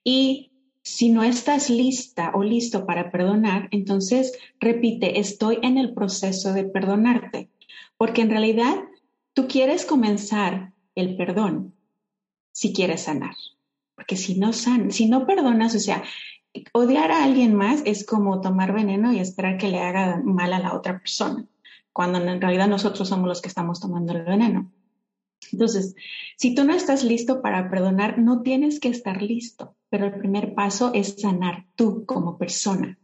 [0.04, 0.50] Y
[0.82, 6.64] si no estás lista o listo para perdonar, entonces repite, estoy en el proceso de
[6.64, 7.48] perdonarte.
[7.96, 8.74] Porque en realidad
[9.32, 11.72] tú quieres comenzar el perdón
[12.52, 13.36] si quieres sanar.
[14.02, 16.02] Porque si no san, si no perdonas, o sea,
[16.72, 20.58] odiar a alguien más es como tomar veneno y esperar que le haga mal a
[20.58, 21.46] la otra persona,
[21.92, 24.72] cuando en realidad nosotros somos los que estamos tomando el veneno.
[25.52, 25.94] Entonces,
[26.36, 30.54] si tú no estás listo para perdonar, no tienes que estar listo, pero el primer
[30.54, 32.98] paso es sanar tú como persona.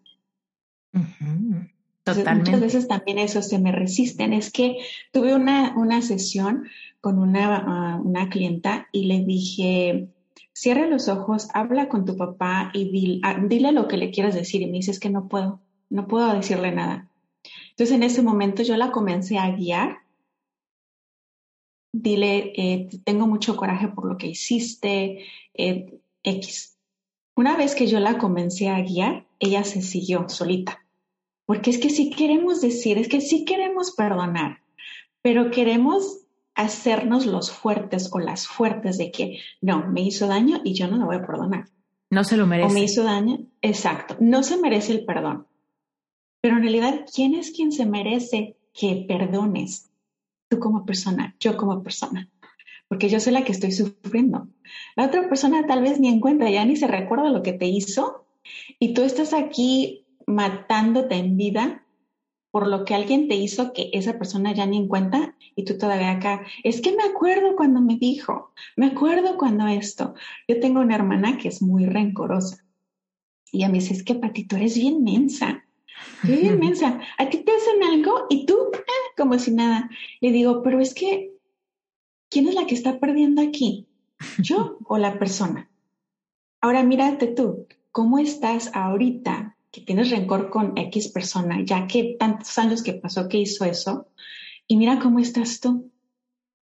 [2.02, 2.50] Totalmente.
[2.50, 4.32] muchas veces también eso se me resisten.
[4.32, 4.78] Es que
[5.12, 6.64] tuve una, una sesión
[7.00, 10.08] con una, ah, una clienta y le dije,
[10.58, 14.60] cierra los ojos, habla con tu papá y ah, dile, lo que le quieras decir.
[14.60, 17.08] Y me dices que no puedo, no puedo decirle nada.
[17.70, 19.98] Entonces en ese momento yo la comencé a guiar.
[21.92, 26.76] Dile, eh, tengo mucho coraje por lo que hiciste, eh, X.
[27.36, 30.84] Una vez que yo la comencé a guiar, ella se siguió solita.
[31.46, 34.58] Porque es que si queremos decir, es que sí queremos perdonar,
[35.22, 36.26] pero queremos
[36.58, 40.96] hacernos los fuertes o las fuertes de que no, me hizo daño y yo no
[40.96, 41.68] lo voy a perdonar.
[42.10, 42.68] No se lo merece.
[42.68, 45.46] O me hizo daño, exacto, no se merece el perdón.
[46.40, 49.88] Pero en realidad, ¿quién es quien se merece que perdones?
[50.48, 52.28] Tú como persona, yo como persona.
[52.88, 54.48] Porque yo soy la que estoy sufriendo.
[54.96, 57.66] La otra persona tal vez ni en cuenta, ya ni se recuerda lo que te
[57.66, 58.24] hizo.
[58.80, 61.84] Y tú estás aquí matándote en vida
[62.58, 65.78] por lo que alguien te hizo que esa persona ya ni en cuenta y tú
[65.78, 70.14] todavía acá, es que me acuerdo cuando me dijo, me acuerdo cuando esto.
[70.48, 72.64] Yo tengo una hermana que es muy rencorosa
[73.52, 75.64] y a mí dice, es que Pati, tú eres bien mensa,
[76.24, 79.88] bien mensa, a ti te hacen algo y tú, ah, como si nada.
[80.20, 81.30] Le digo, pero es que,
[82.28, 83.86] ¿quién es la que está perdiendo aquí?
[84.38, 85.70] ¿Yo o la persona?
[86.60, 92.82] Ahora mírate tú, ¿cómo estás ahorita tienes rencor con X persona, ya que tantos años
[92.82, 94.08] que pasó que hizo eso,
[94.66, 95.90] y mira cómo estás tú.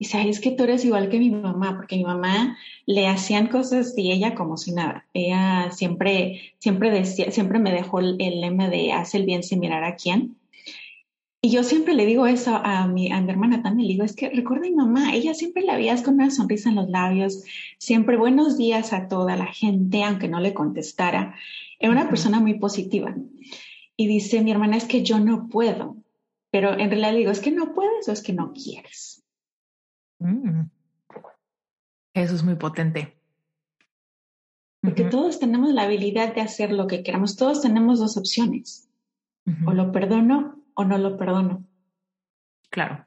[0.01, 3.95] Y sabes que tú eres igual que mi mamá, porque mi mamá le hacían cosas
[3.97, 5.07] y ella como si nada.
[5.13, 9.83] Ella siempre, siempre decía, siempre me dejó el, lema de hace el bien sin mirar
[9.83, 10.37] a quién.
[11.41, 14.15] Y yo siempre le digo eso a mi, a mi hermana también, le digo, es
[14.15, 17.45] que recuerda a mi mamá, ella siempre la veías con una sonrisa en los labios,
[17.79, 21.37] siempre buenos días a toda la gente, aunque no le contestara.
[21.79, 23.15] Era una persona muy positiva.
[23.97, 25.97] Y dice mi hermana, es que yo no puedo,
[26.51, 29.25] pero en realidad digo, es que no puedes o es que no quieres.
[30.19, 30.63] Mm.
[32.15, 33.19] Eso es muy potente.
[34.81, 37.37] Porque todos tenemos la habilidad de hacer lo que queramos.
[37.37, 38.89] Todos tenemos dos opciones.
[39.67, 41.65] O lo perdono o no lo perdono.
[42.71, 43.07] Claro.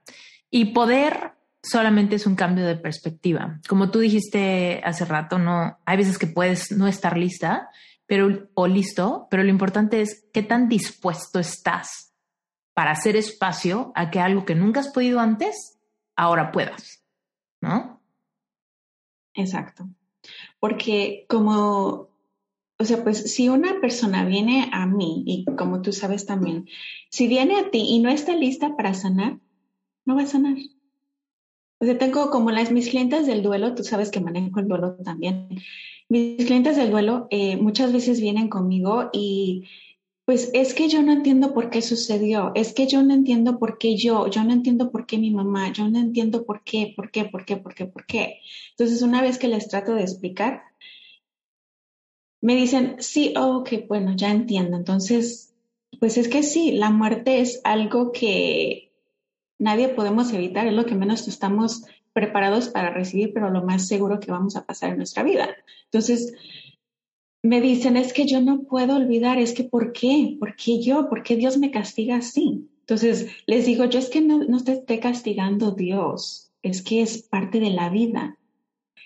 [0.49, 3.59] Y poder solamente es un cambio de perspectiva.
[3.67, 7.69] Como tú dijiste hace rato, no hay veces que puedes no estar lista,
[8.11, 12.13] pero o listo, pero lo importante es qué tan dispuesto estás
[12.73, 15.79] para hacer espacio a que algo que nunca has podido antes
[16.17, 17.05] ahora puedas.
[17.61, 18.01] ¿no?
[19.33, 19.87] Exacto.
[20.59, 22.09] Porque como,
[22.77, 26.67] o sea, pues si una persona viene a mí, y como tú sabes también,
[27.09, 29.39] si viene a ti y no está lista para sanar,
[30.03, 30.57] no va a sanar.
[31.79, 34.97] O sea, tengo como las mis clientes del duelo, tú sabes que manejo el duelo
[34.97, 35.47] también.
[36.11, 39.69] Mis clientes del duelo eh, muchas veces vienen conmigo y
[40.25, 43.77] pues es que yo no entiendo por qué sucedió, es que yo no entiendo por
[43.77, 47.11] qué yo, yo no entiendo por qué mi mamá, yo no entiendo por qué, por
[47.11, 48.41] qué, por qué, por qué, por qué.
[48.71, 50.63] Entonces, una vez que les trato de explicar,
[52.41, 54.75] me dicen, sí, ok, bueno, ya entiendo.
[54.75, 55.53] Entonces,
[56.01, 58.91] pues es que sí, la muerte es algo que
[59.59, 64.19] nadie podemos evitar, es lo que menos estamos preparados para recibir, pero lo más seguro
[64.19, 65.49] que vamos a pasar en nuestra vida.
[65.85, 66.33] Entonces,
[67.43, 70.37] me dicen, es que yo no puedo olvidar, es que ¿por qué?
[70.39, 71.09] ¿Por qué yo?
[71.09, 72.67] ¿Por qué Dios me castiga así?
[72.81, 77.23] Entonces les digo, yo es que no, no te esté castigando Dios, es que es
[77.23, 78.37] parte de la vida.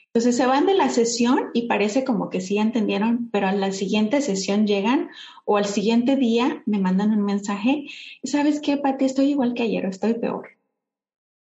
[0.07, 3.71] Entonces se van de la sesión y parece como que sí entendieron, pero a la
[3.73, 5.09] siguiente sesión llegan
[5.43, 7.85] o al siguiente día me mandan un mensaje,
[8.23, 9.05] ¿sabes qué, Pati?
[9.05, 10.49] Estoy igual que ayer, estoy peor.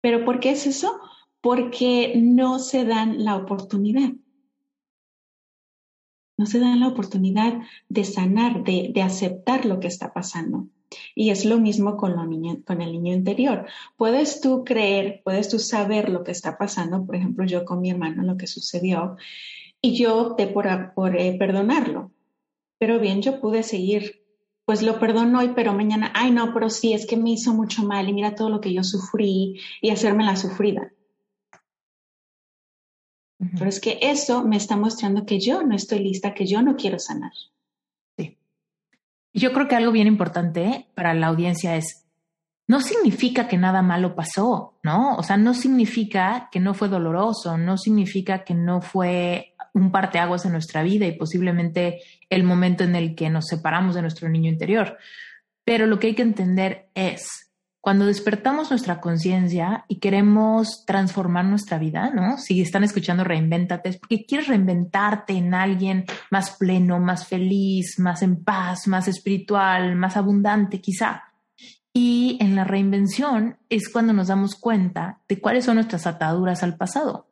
[0.02, 1.00] ¿Pero por qué es eso?
[1.44, 4.14] Porque no se dan la oportunidad
[6.38, 10.68] no se dan la oportunidad de sanar, de, aceptar lo que está pasando.
[11.16, 13.66] Y es lo mismo con, el niño interior.
[13.98, 17.90] Puedes tú creer, puedes tú saber lo que está pasando, por ejemplo, yo con mi
[17.90, 19.16] hermano, lo que sucedió,
[19.82, 22.12] y yo opté por, por eh, perdonarlo.
[22.78, 24.24] Pero bien, yo pude seguir,
[24.66, 27.84] pues lo perdono hoy, pero mañana, ay no, pero sí, es que me hizo mucho
[27.84, 30.93] mal y mira todo lo que yo sufrí y hacerme la sufrida.
[33.52, 36.76] Pero es que eso me está mostrando que yo no estoy lista, que yo no
[36.76, 37.32] quiero sanar.
[38.18, 38.38] Sí.
[39.34, 42.06] Yo creo que algo bien importante para la audiencia es,
[42.68, 45.16] no significa que nada malo pasó, ¿no?
[45.16, 50.46] O sea, no significa que no fue doloroso, no significa que no fue un parteaguas
[50.46, 54.50] en nuestra vida y posiblemente el momento en el que nos separamos de nuestro niño
[54.50, 54.98] interior.
[55.66, 57.43] Pero lo que hay que entender es,
[57.84, 62.38] cuando despertamos nuestra conciencia y queremos transformar nuestra vida, ¿no?
[62.38, 68.22] Si están escuchando Reinvéntate, es porque quieres reinventarte en alguien más pleno, más feliz, más
[68.22, 71.24] en paz, más espiritual, más abundante, quizá.
[71.92, 76.78] Y en la reinvención es cuando nos damos cuenta de cuáles son nuestras ataduras al
[76.78, 77.28] pasado.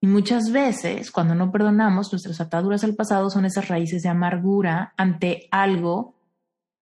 [0.00, 4.94] Y muchas veces, cuando no perdonamos, nuestras ataduras al pasado son esas raíces de amargura
[4.96, 6.14] ante algo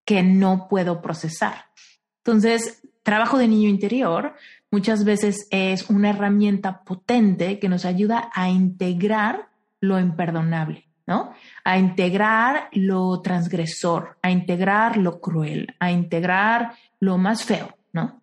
[0.04, 1.70] que no puedo procesar.
[2.18, 4.34] Entonces, trabajo de niño interior
[4.72, 11.32] muchas veces es una herramienta potente que nos ayuda a integrar lo imperdonable, ¿no?
[11.62, 18.22] A integrar lo transgresor, a integrar lo cruel, a integrar lo más feo, ¿no?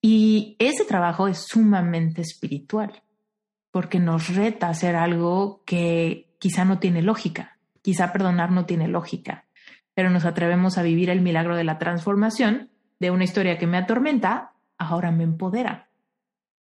[0.00, 3.02] Y ese trabajo es sumamente espiritual,
[3.70, 8.88] porque nos reta a hacer algo que quizá no tiene lógica, quizá perdonar no tiene
[8.88, 9.44] lógica,
[9.94, 13.78] pero nos atrevemos a vivir el milagro de la transformación de una historia que me
[13.78, 15.88] atormenta, ahora me empodera.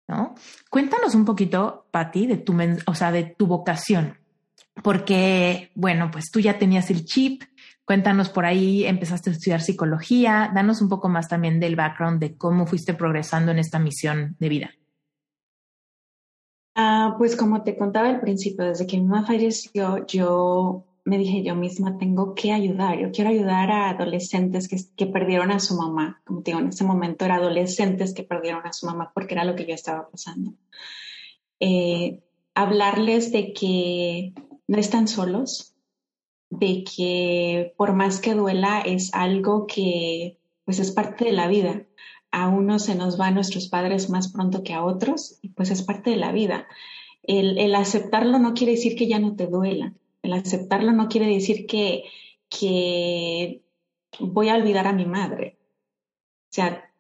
[0.07, 0.35] ¿No?
[0.69, 2.53] Cuéntanos un poquito, Patti, de tu,
[2.85, 4.17] o sea, de tu vocación,
[4.83, 7.43] porque, bueno, pues tú ya tenías el chip,
[7.85, 12.35] cuéntanos por ahí, empezaste a estudiar psicología, danos un poco más también del background de
[12.35, 14.71] cómo fuiste progresando en esta misión de vida.
[16.75, 21.43] Ah, pues como te contaba al principio, desde que mi mamá falleció, yo me dije
[21.43, 26.21] yo misma, tengo que ayudar, yo quiero ayudar a adolescentes que, perdieron a su mamá,
[26.25, 29.55] como digo, en ese momento era adolescentes que perdieron a su mamá porque era lo
[29.55, 30.53] que yo estaba pasando.
[31.59, 32.19] Eh,
[32.53, 34.33] hablarles de que
[34.67, 35.75] no están solos,
[36.49, 41.85] de que por más que duela es algo que pues es parte de la vida.
[42.31, 45.81] A unos se nos van nuestros padres más pronto que a otros y pues es
[45.81, 46.67] parte de la vida.
[47.23, 49.93] El, el aceptarlo no quiere decir que ya no te duela.
[50.21, 52.03] El aceptarlo no quiere decir que,
[52.49, 53.61] que
[54.19, 55.57] voy a olvidar a mi madre.
[56.51, 56.91] O sea,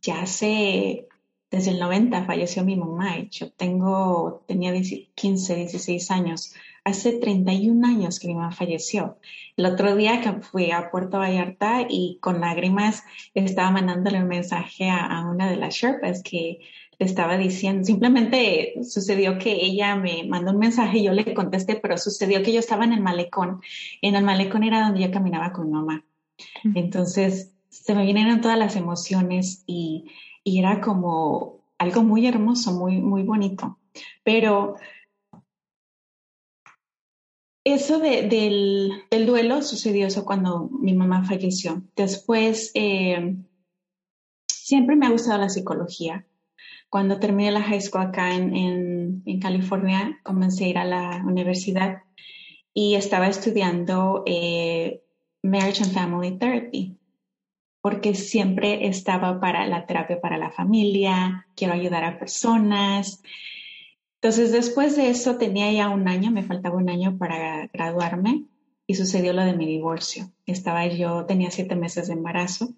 [0.00, 1.08] ya hace,
[1.50, 4.72] desde el 90 falleció mi mamá yo tengo, tenía
[5.14, 6.54] 15, 16 años.
[6.84, 9.18] Hace 31 años que mi mamá falleció.
[9.56, 13.04] El otro día que fui a Puerto Vallarta y con lágrimas
[13.34, 16.60] estaba mandándole un mensaje a, a una de las Sherpas que
[17.04, 21.98] estaba diciendo, simplemente sucedió que ella me mandó un mensaje y yo le contesté, pero
[21.98, 23.60] sucedió que yo estaba en el malecón.
[24.02, 26.04] En el malecón era donde yo caminaba con mamá.
[26.74, 30.06] Entonces se me vinieron todas las emociones y,
[30.42, 33.78] y era como algo muy hermoso, muy, muy bonito.
[34.22, 34.76] Pero
[37.64, 41.82] eso de, del, del, duelo sucedió eso cuando mi mamá falleció.
[41.96, 43.36] Después, eh,
[44.46, 46.26] siempre me ha gustado la psicología.
[46.94, 51.24] Cuando terminé la high school acá en, en, en California, comencé a ir a la
[51.26, 52.04] universidad
[52.72, 55.02] y estaba estudiando eh,
[55.42, 56.96] Marriage and Family Therapy,
[57.80, 63.24] porque siempre estaba para la terapia para la familia, quiero ayudar a personas.
[64.20, 68.44] Entonces, después de eso, tenía ya un año, me faltaba un año para graduarme
[68.86, 70.30] y sucedió lo de mi divorcio.
[70.46, 72.72] Estaba yo, tenía siete meses de embarazo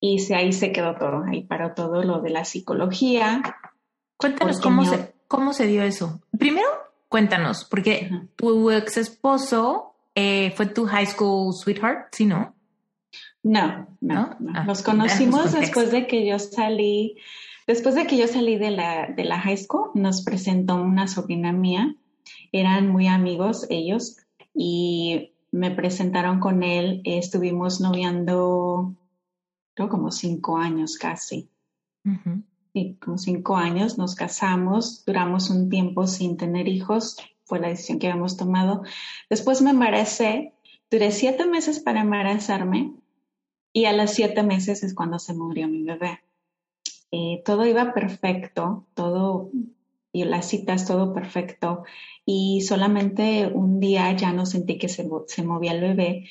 [0.00, 3.42] y se, ahí se quedó todo, ahí paró todo lo de la psicología.
[4.16, 6.20] Cuéntanos cómo, se, cómo se dio eso.
[6.38, 6.68] Primero,
[7.08, 9.88] cuéntanos, porque tu ex esposo
[10.20, 12.08] eh, ¿Fue tu high school sweetheart?
[12.10, 12.52] Sí, ¿no?
[13.44, 14.36] No, no.
[14.52, 17.18] Ah, Nos conocimos después de que yo salí,
[17.68, 21.52] después de que yo salí de la, de la high school, nos presentó una sobrina
[21.52, 21.94] mía.
[22.50, 24.16] Eran muy amigos ellos
[24.52, 27.00] y me presentaron con él.
[27.04, 28.96] Estuvimos noviando,
[29.78, 31.48] creo, como cinco años casi.
[32.72, 33.96] Sí, como cinco años.
[33.98, 37.16] Nos casamos, duramos un tiempo sin tener hijos
[37.48, 38.82] fue la decisión que habíamos tomado.
[39.30, 40.52] Después me embaracé,
[40.90, 42.92] duré siete meses para embarazarme
[43.72, 46.20] y a los siete meses es cuando se murió mi bebé.
[47.10, 49.50] Eh, todo iba perfecto, todo,
[50.12, 51.84] y las citas, todo perfecto.
[52.26, 56.28] Y solamente un día ya no sentí que se, se movía el bebé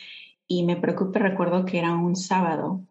[0.48, 2.82] y me preocupé, recuerdo que era un sábado.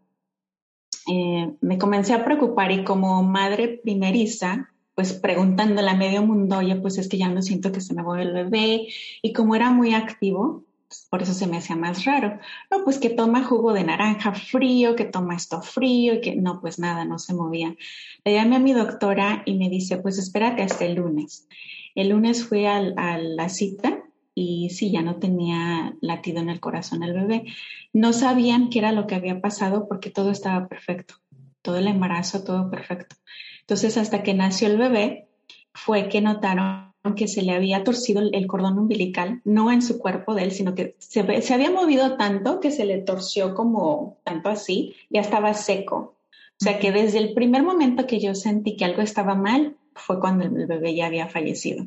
[1.08, 6.76] Eh, me comencé a preocupar y como madre primeriza, pues preguntándole a medio mundo, oye,
[6.76, 8.88] pues es que ya no siento que se me mueve el bebé.
[9.22, 12.38] Y como era muy activo, pues, por eso se me hacía más raro.
[12.70, 16.60] No, pues que toma jugo de naranja frío, que toma esto frío, y que no,
[16.60, 17.76] pues nada, no se movía.
[18.24, 21.46] Le llamé a mi doctora y me dice, pues espérate hasta el lunes.
[21.94, 24.05] El lunes fui a, a la cita
[24.38, 27.46] y sí, ya no tenía latido en el corazón el bebé.
[27.94, 31.14] No sabían qué era lo que había pasado porque todo estaba perfecto.
[31.62, 33.16] Todo el embarazo, todo perfecto.
[33.60, 35.30] Entonces, hasta que nació el bebé,
[35.72, 40.34] fue que notaron que se le había torcido el cordón umbilical, no en su cuerpo
[40.34, 44.50] de él, sino que se, se había movido tanto que se le torció como tanto
[44.50, 46.18] así, ya estaba seco.
[46.60, 50.20] O sea que desde el primer momento que yo sentí que algo estaba mal, fue
[50.20, 51.86] cuando el bebé ya había fallecido.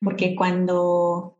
[0.00, 1.36] Porque cuando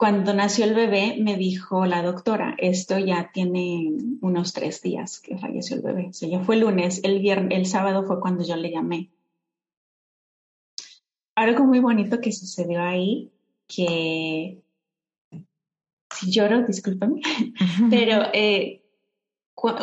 [0.00, 3.92] cuando nació el bebé, me dijo la doctora, esto ya tiene
[4.22, 6.06] unos tres días que falleció el bebé.
[6.08, 9.10] O sea, ya fue el lunes, el, viernes, el sábado fue cuando yo le llamé.
[11.34, 13.30] Algo muy bonito que sucedió ahí,
[13.68, 14.62] que
[16.14, 17.20] si lloro, discúlpame,
[17.90, 18.82] pero eh,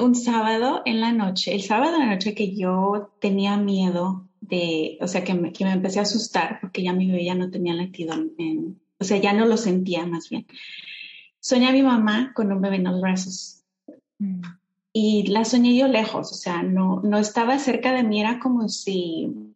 [0.01, 4.97] un sábado en la noche, el sábado en la noche que yo tenía miedo de,
[4.99, 7.51] o sea, que me, que me empecé a asustar porque ya mi bebé ya no
[7.51, 10.47] tenía latido en, o sea, ya no lo sentía más bien.
[11.39, 13.63] Soñé a mi mamá con un bebé en los brazos.
[14.19, 14.41] Mm.
[14.93, 18.67] Y la soñé yo lejos, o sea, no, no estaba cerca de mí, era como
[18.67, 19.53] si,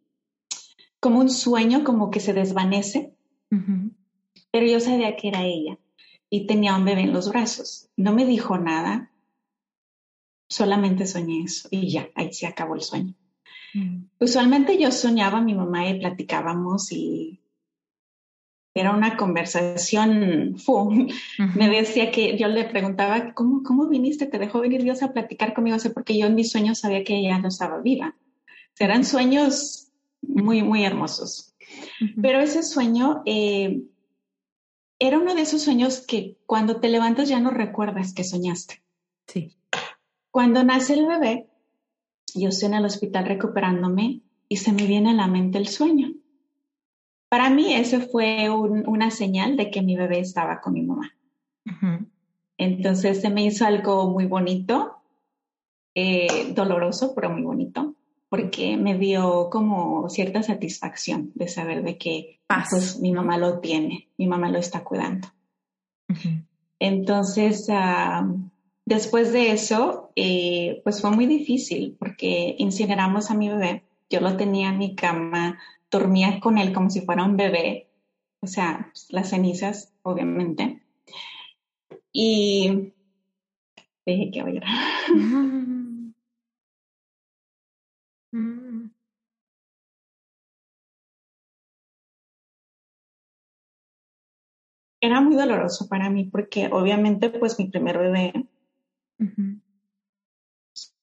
[1.00, 3.12] como un sueño, como que se desvanece.
[4.50, 5.78] Pero yo sabía que era ella
[6.30, 7.90] y tenía un bebé en los brazos.
[7.96, 9.10] No me dijo nada,
[10.48, 13.14] solamente soñé eso y ya, ahí se acabó el sueño.
[13.74, 14.04] Mm.
[14.20, 17.41] Usualmente yo soñaba a mi mamá y platicábamos y
[18.74, 21.08] era una conversación, ¡fum!
[21.56, 24.26] me decía que yo le preguntaba, ¿cómo, ¿cómo viniste?
[24.26, 25.76] ¿Te dejó venir Dios a platicar conmigo?
[25.76, 28.16] O porque yo en mis sueños sabía que ella no estaba viva.
[28.78, 29.92] eran sueños
[30.22, 31.54] muy, muy hermosos.
[32.20, 33.82] Pero ese sueño eh,
[34.98, 38.82] era uno de esos sueños que cuando te levantas ya no recuerdas que soñaste.
[39.26, 39.56] Sí.
[40.30, 41.48] Cuando nace el bebé,
[42.34, 46.14] yo estoy en el hospital recuperándome y se me viene a la mente el sueño.
[47.32, 51.14] Para mí ese fue una señal de que mi bebé estaba con mi mamá.
[52.58, 54.96] Entonces se me hizo algo muy bonito,
[55.94, 57.94] eh, doloroso, pero muy bonito,
[58.28, 64.10] porque me dio como cierta satisfacción de saber de que pues, mi mamá lo tiene,
[64.18, 65.28] mi mamá lo está cuidando.
[66.78, 67.66] Entonces,
[68.84, 73.84] después de eso, eh, pues fue muy difícil porque incineramos a mi bebé.
[74.10, 75.58] Yo lo tenía en mi cama,
[75.92, 77.88] dormía con él como si fuera un bebé,
[78.40, 80.82] o sea, pues, las cenizas, obviamente.
[82.12, 82.92] Y
[84.06, 84.60] dije que voy
[95.00, 98.32] Era muy doloroso para mí porque obviamente pues mi primer bebé,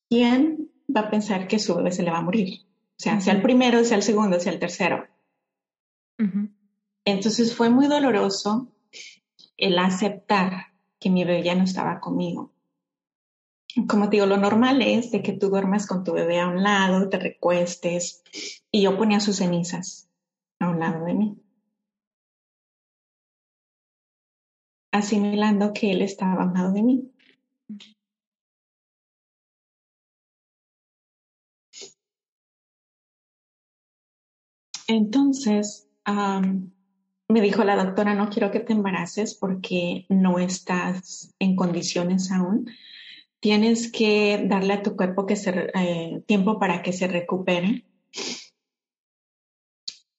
[0.09, 2.68] ¿quién va a pensar que su bebé se le va a morir?
[2.99, 5.07] O sea, sea el primero, sea el segundo, sea el tercero.
[7.05, 8.67] Entonces fue muy doloroso
[9.55, 12.51] el aceptar que mi bebé ya no estaba conmigo.
[13.87, 16.61] Como te digo, lo normal es de que tú duermas con tu bebé a un
[16.61, 18.21] lado, te recuestes,
[18.69, 20.09] y yo ponía sus cenizas
[20.59, 21.37] a un lado de mí.
[24.91, 27.11] Asimilando que él estaba a un lado de mí.
[34.89, 35.87] Entonces,
[37.27, 42.71] me dijo la doctora, no quiero que te embaraces porque no estás en condiciones aún.
[43.39, 45.35] Tienes que darle a tu cuerpo que
[45.75, 47.85] eh, tiempo para que se recupere,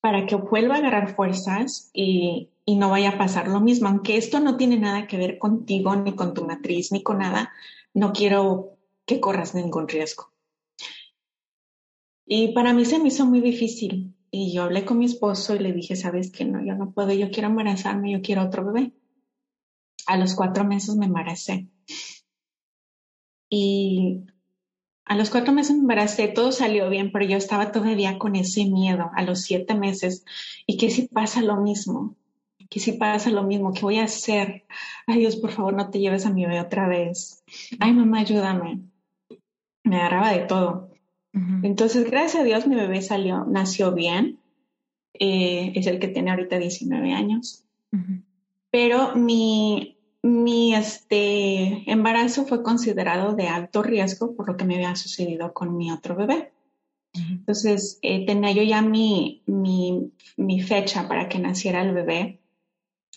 [0.00, 3.88] para que vuelva a agarrar fuerzas y, y no vaya a pasar lo mismo.
[3.88, 7.52] Aunque esto no tiene nada que ver contigo, ni con tu matriz, ni con nada,
[7.92, 10.30] no quiero que corras ningún riesgo.
[12.24, 15.58] Y para mí se me hizo muy difícil y yo hablé con mi esposo y
[15.58, 18.92] le dije, sabes que no, yo no puedo, yo quiero embarazarme, yo quiero otro bebé.
[20.06, 21.68] A los cuatro meses me embaracé.
[23.48, 24.24] Y
[25.04, 28.64] a los cuatro meses me embaracé, todo salió bien, pero yo estaba todavía con ese
[28.66, 30.24] miedo a los siete meses.
[30.66, 32.14] ¿Y qué si pasa lo mismo?
[32.68, 33.72] ¿Qué si pasa lo mismo?
[33.72, 34.66] ¿Qué voy a hacer?
[35.08, 37.42] Ay Dios, por favor, no te lleves a mi bebé otra vez.
[37.80, 38.82] Ay, mamá, ayúdame.
[39.82, 40.89] Me agarraba de todo.
[41.32, 44.40] Entonces, gracias a Dios, mi bebé salió, nació bien.
[45.14, 47.64] Eh, es el que tiene ahorita 19 años.
[48.70, 54.96] Pero mi, mi este, embarazo fue considerado de alto riesgo por lo que me había
[54.96, 56.52] sucedido con mi otro bebé.
[57.12, 62.40] Entonces, eh, tenía yo ya mi, mi, mi fecha para que naciera el bebé,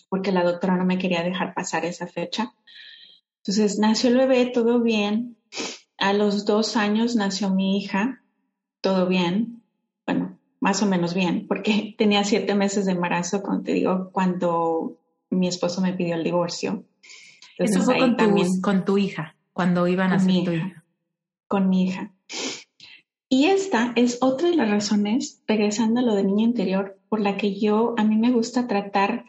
[0.09, 2.55] porque la doctora no me quería dejar pasar esa fecha.
[3.37, 5.37] Entonces, nació el bebé, todo bien.
[6.03, 8.21] A los dos años nació mi hija,
[8.81, 9.61] todo bien,
[10.05, 14.97] bueno, más o menos bien, porque tenía siete meses de embarazo, como te digo, cuando
[15.29, 16.83] mi esposo me pidió el divorcio.
[17.57, 20.83] Eso fue con, tu, con tu hija, cuando iban a ser tu hija.
[21.47, 22.11] Con mi hija.
[23.29, 27.37] Y esta es otra de las razones, regresando a lo de niño interior, por la
[27.37, 29.23] que yo, a mí me gusta tratar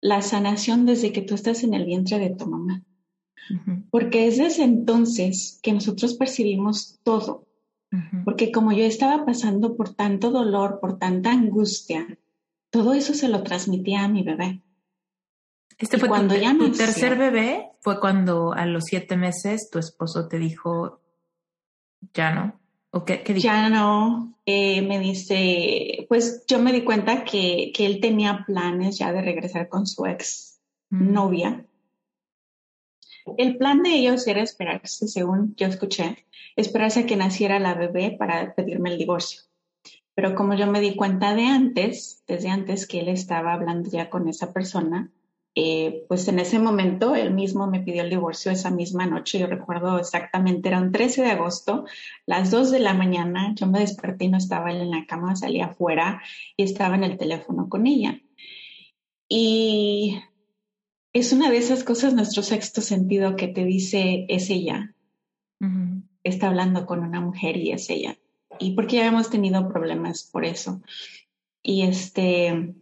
[0.00, 2.82] la sanación desde que tú estás en el vientre de tu mamá.
[3.90, 7.46] Porque es desde entonces que nosotros percibimos todo.
[8.24, 12.18] Porque como yo estaba pasando por tanto dolor, por tanta angustia,
[12.70, 14.62] todo eso se lo transmitía a mi bebé.
[15.76, 19.78] Este fue cuando tu, ya tu tercer bebé, fue cuando a los siete meses tu
[19.78, 21.00] esposo te dijo,
[22.14, 22.60] ya no.
[22.90, 24.38] ¿O qué, Ya no.
[24.44, 29.22] Eh, me dice, pues yo me di cuenta que, que, él tenía planes ya de
[29.22, 31.64] regresar con su ex novia.
[33.36, 38.16] El plan de ellos era esperarse, según yo escuché, esperarse a que naciera la bebé
[38.18, 39.42] para pedirme el divorcio.
[40.14, 44.10] Pero como yo me di cuenta de antes, desde antes que él estaba hablando ya
[44.10, 45.10] con esa persona,
[45.54, 49.38] eh, pues en ese momento él mismo me pidió el divorcio esa misma noche.
[49.38, 51.84] Yo recuerdo exactamente, era un 13 de agosto,
[52.26, 53.54] las 2 de la mañana.
[53.54, 56.22] Yo me desperté y no estaba él en la cama, salí afuera
[56.56, 58.20] y estaba en el teléfono con ella.
[59.28, 60.20] Y
[61.12, 64.94] es una de esas cosas, nuestro sexto sentido, que te dice, es ella.
[66.24, 68.16] Está hablando con una mujer y es ella.
[68.58, 70.82] Y porque ya hemos tenido problemas por eso.
[71.62, 72.74] Y este,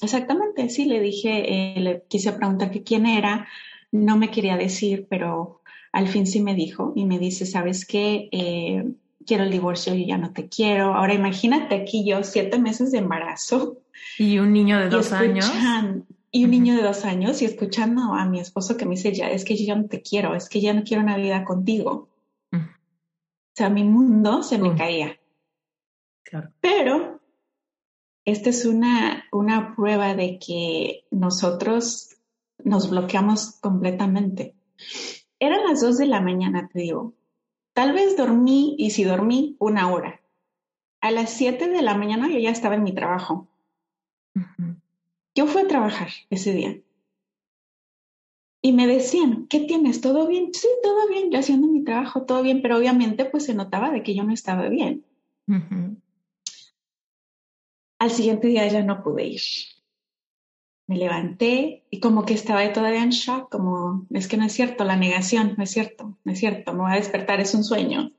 [0.00, 3.46] exactamente, sí, le dije, eh, le quise preguntar que quién era,
[3.92, 5.62] no me quería decir, pero
[5.92, 8.28] al fin sí me dijo y me dice, ¿sabes qué?
[8.32, 8.84] Eh,
[9.26, 10.94] quiero el divorcio, yo ya no te quiero.
[10.94, 13.78] Ahora imagínate aquí yo, siete meses de embarazo.
[14.18, 15.50] Y un niño de dos años
[16.36, 19.30] y un niño de dos años y escuchando a mi esposo que me dice, ya,
[19.30, 22.10] es que yo ya no te quiero, es que ya no quiero una vida contigo.
[22.52, 25.18] O sea, mi mundo se me caía.
[26.24, 26.52] Claro.
[26.60, 27.22] Pero
[28.26, 32.18] esta es una, una prueba de que nosotros
[32.62, 34.54] nos bloqueamos completamente.
[35.38, 37.14] Eran las dos de la mañana, te digo.
[37.72, 40.20] Tal vez dormí, y si dormí, una hora.
[41.00, 43.48] A las siete de la mañana yo ya estaba en mi trabajo.
[45.36, 46.80] Yo fui a trabajar ese día.
[48.62, 50.00] Y me decían, ¿qué tienes?
[50.00, 50.52] ¿Todo bien?
[50.52, 54.02] Sí, todo bien, yo haciendo mi trabajo, todo bien, pero obviamente pues se notaba de
[54.02, 55.04] que yo no estaba bien.
[57.98, 59.42] Al siguiente día ya no pude ir.
[60.88, 64.84] Me levanté y como que estaba todavía en shock, como, es que no es cierto,
[64.84, 68.12] la negación, no es cierto, no es cierto, me voy a despertar, es un sueño.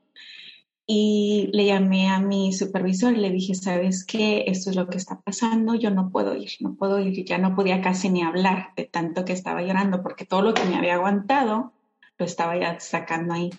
[0.90, 4.44] Y le llamé a mi supervisor y le dije, ¿sabes qué?
[4.46, 7.54] Esto es lo que está pasando, yo no puedo ir, no puedo ir, ya no
[7.54, 10.94] podía casi ni hablar de tanto que estaba llorando, porque todo lo que me había
[10.94, 11.74] aguantado
[12.16, 13.50] lo estaba ya sacando ahí.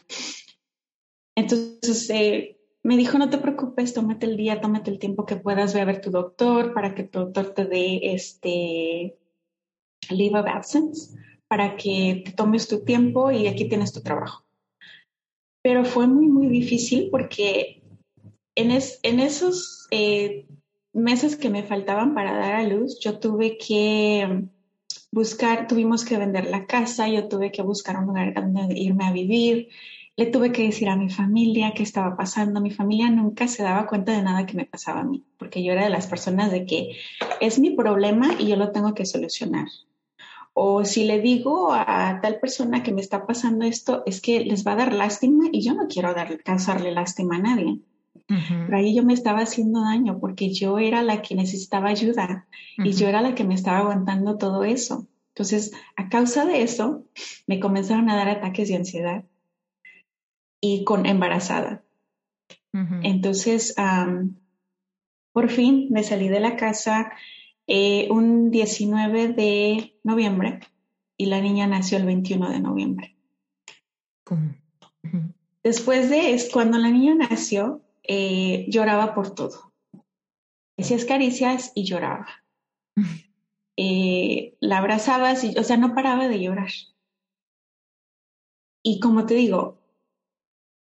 [1.36, 5.76] Entonces, eh, me dijo, no te preocupes, tómate el día, tómate el tiempo que puedas,
[5.76, 9.20] ver a ver tu doctor para que tu doctor te dé este
[10.10, 11.16] leave of absence,
[11.48, 14.49] para que te tomes tu tiempo y aquí tienes tu trabajo.
[15.62, 17.82] Pero fue muy, muy difícil porque
[18.56, 20.46] en, en esos eh,
[20.94, 24.48] meses que me faltaban para dar a luz, yo tuve que
[25.12, 29.12] buscar, tuvimos que vender la casa, yo tuve que buscar un lugar donde irme a
[29.12, 29.70] vivir,
[30.16, 32.60] le tuve que decir a mi familia qué estaba pasando.
[32.60, 35.72] Mi familia nunca se daba cuenta de nada que me pasaba a mí, porque yo
[35.72, 36.98] era de las personas de que
[37.40, 39.68] es mi problema y yo lo tengo que solucionar.
[40.62, 44.68] O si le digo a tal persona que me está pasando esto, es que les
[44.68, 47.80] va a dar lástima y yo no quiero dar, causarle lástima a nadie.
[48.28, 52.46] Pero ahí yo me estaba haciendo daño porque yo era la que necesitaba ayuda
[52.78, 55.08] y yo era la que me estaba aguantando todo eso.
[55.30, 57.06] Entonces, a causa de eso,
[57.48, 59.24] me comenzaron a dar ataques de ansiedad
[60.60, 61.84] y con embarazada.
[62.74, 63.74] Entonces,
[65.32, 67.14] por fin me salí de la casa
[67.72, 70.60] eh, un 19 de noviembre
[71.16, 73.16] y la niña nació el 21 de noviembre.
[75.64, 79.72] Después de es cuando la niña nació, eh, lloraba por todo.
[80.80, 82.28] Hacías caricias y lloraba.
[83.82, 86.68] Eh, la abrazabas y, o sea, no paraba de llorar.
[88.84, 89.79] Y como te digo,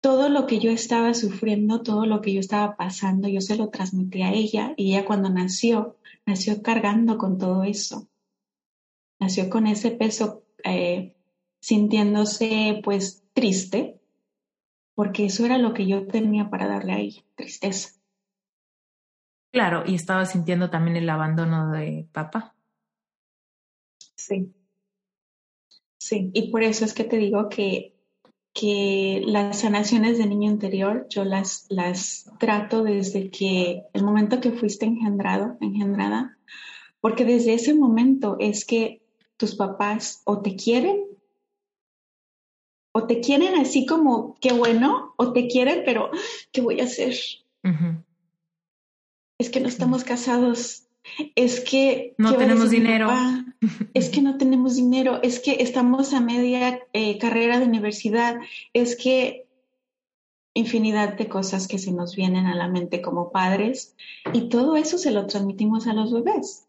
[0.01, 3.69] todo lo que yo estaba sufriendo, todo lo que yo estaba pasando, yo se lo
[3.69, 8.07] transmití a ella y ella cuando nació, nació cargando con todo eso.
[9.19, 11.15] Nació con ese peso, eh,
[11.59, 13.99] sintiéndose pues triste,
[14.95, 17.99] porque eso era lo que yo tenía para darle a ella, tristeza.
[19.51, 22.55] Claro, y estaba sintiendo también el abandono de papá.
[24.15, 24.53] Sí.
[25.97, 27.98] Sí, y por eso es que te digo que
[28.53, 34.51] que las sanaciones de niño interior yo las, las trato desde que el momento que
[34.51, 36.37] fuiste engendrado, engendrada,
[36.99, 39.01] porque desde ese momento es que
[39.37, 41.05] tus papás o te quieren
[42.91, 46.09] o te quieren así como qué bueno, o te quieren, pero
[46.51, 47.15] ¿qué voy a hacer?
[49.37, 50.88] Es que no estamos casados,
[51.35, 53.09] es que no tenemos dinero.
[53.93, 58.37] es que no tenemos dinero, es que estamos a media eh, carrera de universidad,
[58.73, 59.45] es que
[60.53, 63.95] infinidad de cosas que se nos vienen a la mente como padres.
[64.33, 66.67] Y todo eso se lo transmitimos a los bebés.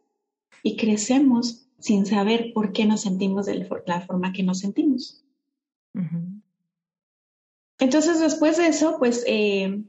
[0.62, 5.24] Y crecemos sin saber por qué nos sentimos de la forma que nos sentimos.
[7.78, 9.82] Entonces después de eso, pues eh,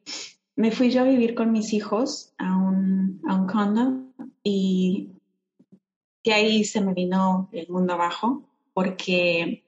[0.56, 4.11] me fui yo a vivir con mis hijos a un, a un condo
[4.44, 5.10] y
[6.24, 9.64] que ahí se me vino el mundo abajo porque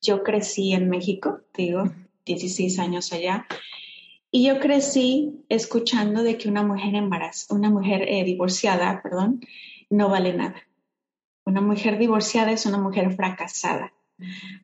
[0.00, 1.84] yo crecí en México, digo,
[2.24, 3.46] 16 años allá,
[4.30, 9.40] y yo crecí escuchando de que una mujer embarazada, una mujer eh, divorciada, perdón,
[9.88, 10.62] no vale nada.
[11.44, 13.92] Una mujer divorciada es una mujer fracasada.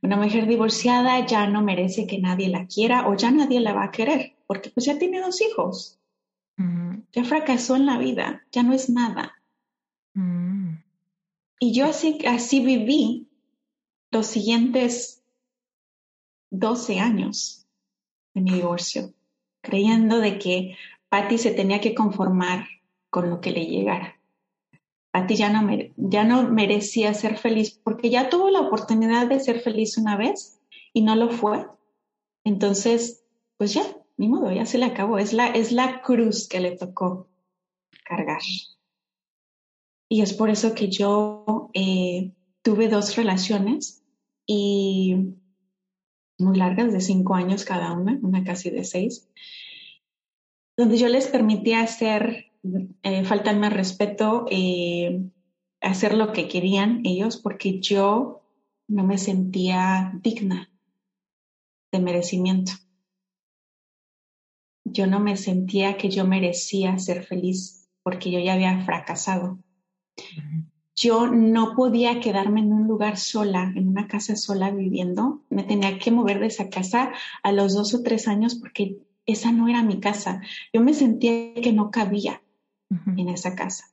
[0.03, 3.84] Una mujer divorciada ya no merece que nadie la quiera o ya nadie la va
[3.84, 6.01] a querer, porque pues ya tiene dos hijos.
[7.12, 9.34] Ya fracasó en la vida, ya no es nada.
[10.14, 10.76] Mm.
[11.58, 13.28] Y yo así, así viví
[14.10, 15.22] los siguientes
[16.50, 17.66] 12 años
[18.34, 19.14] de mi divorcio,
[19.60, 20.76] creyendo de que
[21.08, 22.66] Patty se tenía que conformar
[23.10, 24.18] con lo que le llegara.
[25.12, 29.60] Patty ya no, ya no merecía ser feliz porque ya tuvo la oportunidad de ser
[29.60, 30.58] feliz una vez
[30.92, 31.66] y no lo fue.
[32.44, 33.22] Entonces,
[33.58, 33.82] pues ya,
[34.16, 35.18] ni modo, ya se le acabó.
[35.18, 37.28] Es la, es la cruz que le tocó
[38.04, 38.42] cargar.
[40.08, 42.32] Y es por eso que yo eh,
[42.62, 44.04] tuve dos relaciones
[44.46, 45.36] y
[46.38, 49.28] muy largas, de cinco años cada una, una casi de seis,
[50.76, 52.52] donde yo les permitía hacer,
[53.02, 55.22] eh, faltarme respeto, eh,
[55.80, 58.42] hacer lo que querían ellos, porque yo
[58.88, 60.70] no me sentía digna
[61.92, 62.72] de merecimiento.
[64.93, 69.59] Yo no me sentía que yo merecía ser feliz porque yo ya había fracasado.
[70.95, 75.43] Yo no podía quedarme en un lugar sola, en una casa sola viviendo.
[75.49, 77.12] Me tenía que mover de esa casa
[77.43, 80.43] a los dos o tres años porque esa no era mi casa.
[80.72, 82.43] Yo me sentía que no cabía
[83.16, 83.86] en esa casa.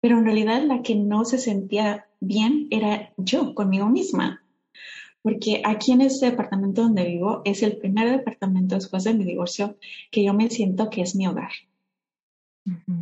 [0.00, 4.42] Pero en realidad la que no se sentía bien era yo conmigo misma.
[5.26, 9.76] Porque aquí en este departamento donde vivo es el primer departamento después de mi divorcio
[10.12, 11.50] que yo me siento que es mi hogar.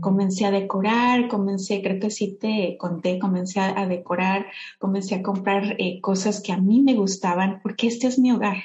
[0.00, 4.46] Comencé a decorar, comencé, creo que sí te conté, comencé a, decorar,
[4.78, 8.56] comencé a comprar eh, cosas que a mí me gustaban porque este es mi hogar.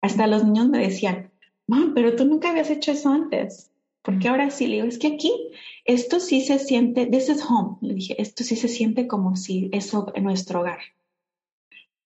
[0.00, 1.32] Hasta los niños me decían,
[1.66, 3.72] Mam, pero tú nunca habías hecho eso antes.
[4.00, 5.50] Porque ahora sí, le digo, es que aquí
[5.84, 7.76] esto sí se siente, this is home.
[7.82, 10.78] Le dije, esto sí se siente como si eso en nuestro hogar.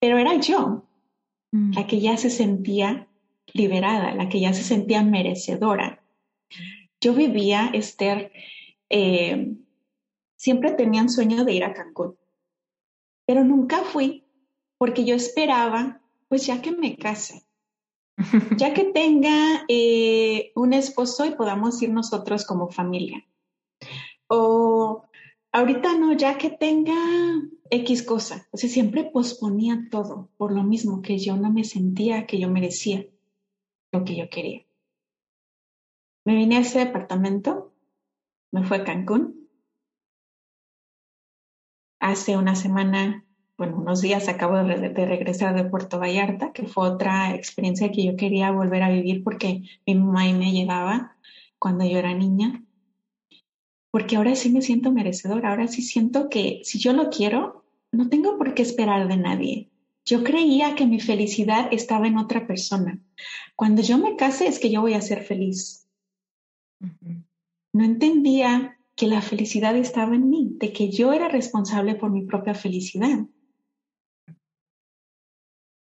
[0.00, 0.84] Pero era yo
[1.52, 1.72] mm.
[1.74, 3.08] la que ya se sentía
[3.52, 6.02] liberada, la que ya se sentía merecedora.
[7.00, 8.32] Yo vivía, Esther,
[8.90, 9.54] eh,
[10.36, 12.16] siempre tenía un sueño de ir a Cancún,
[13.26, 14.24] pero nunca fui
[14.78, 17.44] porque yo esperaba, pues ya que me case,
[18.56, 23.24] ya que tenga eh, un esposo y podamos ir nosotros como familia.
[24.28, 25.07] O
[25.58, 26.94] ahorita no, ya que tenga
[27.70, 28.46] X cosa.
[28.50, 32.48] O sea, siempre posponía todo por lo mismo que yo no me sentía que yo
[32.48, 33.06] merecía
[33.92, 34.64] lo que yo quería.
[36.24, 37.72] Me vine a ese departamento,
[38.52, 39.48] me fue a Cancún.
[42.00, 43.24] Hace una semana
[43.58, 48.16] bueno, unos días acabo de, regresar de Puerto Vallarta, que fue otra experiencia que yo
[48.16, 51.16] quería volver a vivir porque mi mamá me llevaba
[51.58, 52.62] cuando yo era niña.
[53.90, 58.08] Porque ahora sí me siento merecedora, ahora sí siento que si yo lo quiero, no
[58.08, 59.68] tengo por qué esperar de nadie.
[60.04, 62.98] Yo creía que mi felicidad estaba en otra persona.
[63.56, 65.86] Cuando yo me case es que yo voy a ser feliz.
[67.72, 72.22] No entendía que la felicidad estaba en mí, de que yo era responsable por mi
[72.22, 73.26] propia felicidad.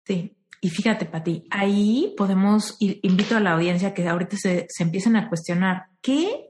[0.05, 5.17] Sí, y fíjate, Pati, ahí podemos, invito a la audiencia que ahorita se, se empiecen
[5.17, 6.46] a cuestionar qué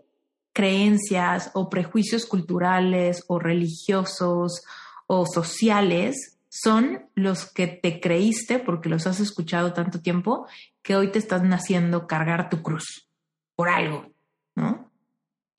[0.57, 4.65] creencias o prejuicios culturales o religiosos
[5.07, 10.47] o sociales son los que te creíste porque los has escuchado tanto tiempo
[10.81, 13.07] que hoy te están haciendo cargar tu cruz
[13.55, 14.07] por algo,
[14.55, 14.91] ¿no?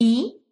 [0.00, 0.42] Y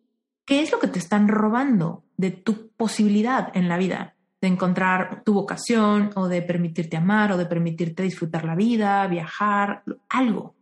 [0.44, 5.24] qué es lo que te están robando de tu posibilidad en la vida de encontrar
[5.24, 10.54] tu vocación o de permitirte amar o de permitirte disfrutar la vida, viajar, algo,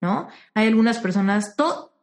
[0.00, 0.28] ¿no?
[0.54, 1.56] Hay algunas personas,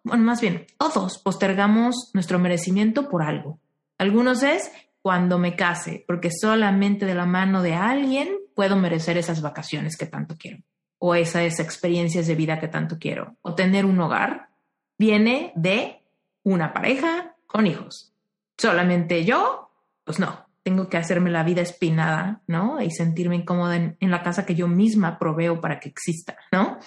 [0.03, 3.59] bueno, más bien, todos postergamos nuestro merecimiento por algo.
[3.97, 4.71] Algunos es
[5.01, 10.05] cuando me case, porque solamente de la mano de alguien puedo merecer esas vacaciones que
[10.05, 10.63] tanto quiero,
[10.97, 14.49] o esas experiencias de vida que tanto quiero, o tener un hogar,
[14.97, 16.03] viene de
[16.43, 18.13] una pareja con hijos.
[18.57, 19.71] Solamente yo,
[20.03, 22.81] pues no, tengo que hacerme la vida espinada, ¿no?
[22.81, 26.77] Y sentirme incómoda en, la casa que yo misma proveo para que exista, ¿no?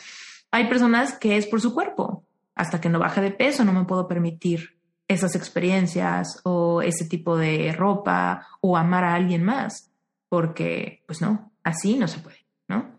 [0.50, 2.24] Hay personas que es por su cuerpo.
[2.55, 4.78] Hasta que no baje de peso no me puedo permitir
[5.09, 9.90] esas experiencias o ese tipo de ropa o amar a alguien más,
[10.28, 12.98] porque pues no, así no se puede, ¿no?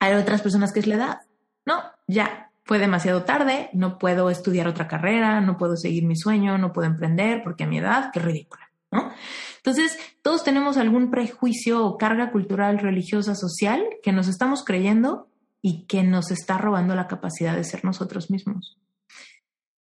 [0.00, 1.18] Hay otras personas que es la edad.
[1.66, 6.58] No, ya, fue demasiado tarde, no puedo estudiar otra carrera, no puedo seguir mi sueño,
[6.58, 8.70] no puedo emprender porque a mi edad, qué ridícula.
[8.90, 9.10] ¿no?
[9.56, 15.28] Entonces, todos tenemos algún prejuicio o carga cultural, religiosa, social que nos estamos creyendo
[15.60, 18.78] y que nos está robando la capacidad de ser nosotros mismos.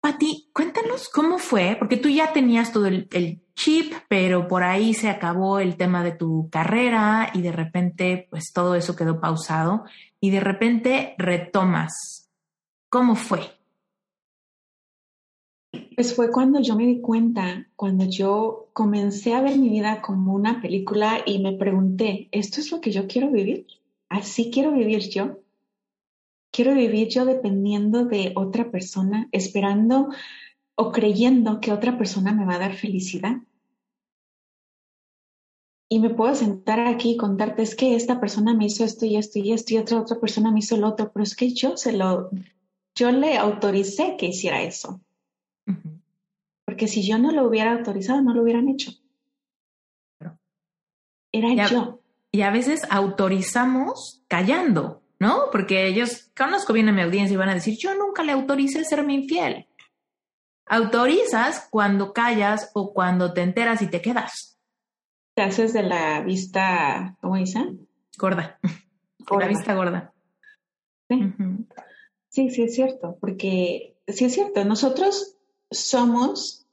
[0.02, 4.94] Pati, cuéntanos cómo fue, porque tú ya tenías todo el, el, chip, pero por ahí
[4.94, 9.84] se acabó el tema de tu carrera y de repente, pues todo eso quedó pausado
[10.20, 12.28] y de repente retomas.
[12.88, 13.40] ¿Cómo fue?
[15.94, 20.32] Pues fue cuando yo me di cuenta, cuando yo comencé a ver mi vida como
[20.32, 23.68] una película y me pregunté, ¿esto es lo que yo quiero vivir?
[24.08, 25.41] ¿Así quiero vivir yo?
[26.52, 30.10] ¿Quiero vivir yo dependiendo de otra persona, esperando
[30.74, 33.38] o creyendo que otra persona me va a dar felicidad?
[35.88, 39.16] Y me puedo sentar aquí y contarte, es que esta persona me hizo esto y
[39.16, 41.76] esto y esto y otra otra persona me hizo lo otro, pero es que yo
[41.76, 42.30] se lo,
[42.94, 45.00] yo le autoricé que hiciera eso.
[46.66, 48.92] Porque si yo no lo hubiera autorizado, no lo hubieran hecho.
[51.32, 52.00] Era yo.
[52.30, 55.50] Y a veces autorizamos callando, ¿no?
[55.52, 58.84] Porque ellos, conozco bien a mi audiencia y van a decir, yo nunca le autoricé
[58.84, 59.68] serme infiel.
[60.66, 64.58] Autorizas cuando callas o cuando te enteras y te quedas.
[65.34, 67.86] te haces de la vista, ¿cómo dicen?
[68.18, 68.58] Gorda.
[69.30, 70.12] La vista gorda.
[71.08, 71.32] Sí.
[72.28, 75.36] sí, sí es cierto, porque sí es cierto, nosotros
[75.70, 76.66] somos,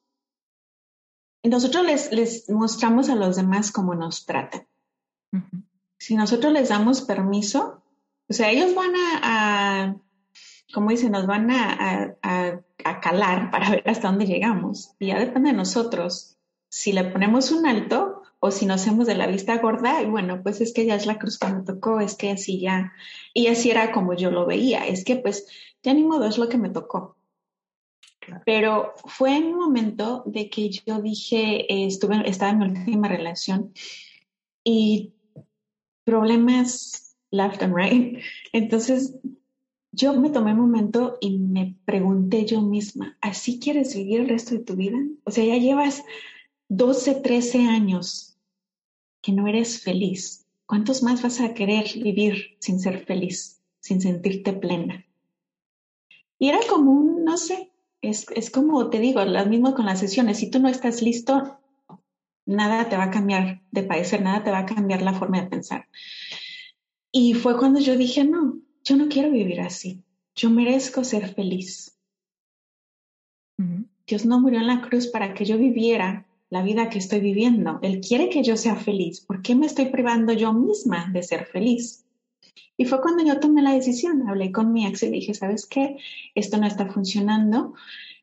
[1.43, 4.67] nosotros les, les mostramos a los demás cómo nos tratan.
[5.99, 7.83] Si nosotros les damos permiso,
[8.29, 9.95] o sea, ellos van a,
[10.73, 14.95] como dicen, nos van a, a, a, calar para ver hasta dónde llegamos.
[14.99, 16.37] Y ya depende de nosotros.
[16.69, 20.41] Si le ponemos un alto o si nos hacemos de la vista gorda, y bueno,
[20.43, 22.93] pues es que ya es la cruz que me tocó, es que así ya,
[23.33, 25.45] y así era como yo lo veía, es que pues
[25.83, 27.17] ya ni modo es lo que me tocó.
[28.45, 33.07] Pero fue en un momento de que yo dije, eh, estuve, estaba en mi última
[33.07, 33.73] relación
[34.63, 35.13] y
[36.05, 38.19] problemas left and right.
[38.53, 39.15] Entonces
[39.91, 44.55] yo me tomé un momento y me pregunté yo misma, ¿así quieres vivir el resto
[44.55, 44.97] de tu vida?
[45.23, 46.03] O sea, ya llevas
[46.69, 48.37] 12, 13 años
[49.21, 50.45] que no eres feliz.
[50.65, 55.05] ¿Cuántos más vas a querer vivir sin ser feliz, sin sentirte plena?
[56.37, 57.71] Y era como un, no sé,
[58.01, 60.37] es, es como te digo, lo mismo con las sesiones.
[60.37, 61.59] Si tú no estás listo,
[62.45, 65.47] nada te va a cambiar de parecer, nada te va a cambiar la forma de
[65.47, 65.87] pensar.
[67.11, 70.03] Y fue cuando yo dije, no, yo no quiero vivir así.
[70.35, 71.95] Yo merezco ser feliz.
[74.07, 77.79] Dios no murió en la cruz para que yo viviera la vida que estoy viviendo.
[77.81, 79.21] Él quiere que yo sea feliz.
[79.21, 82.05] ¿Por qué me estoy privando yo misma de ser feliz?
[82.77, 84.27] Y fue cuando yo tomé la decisión.
[84.27, 85.97] Hablé con mi ex y dije, ¿sabes qué?
[86.33, 87.73] Esto no está funcionando.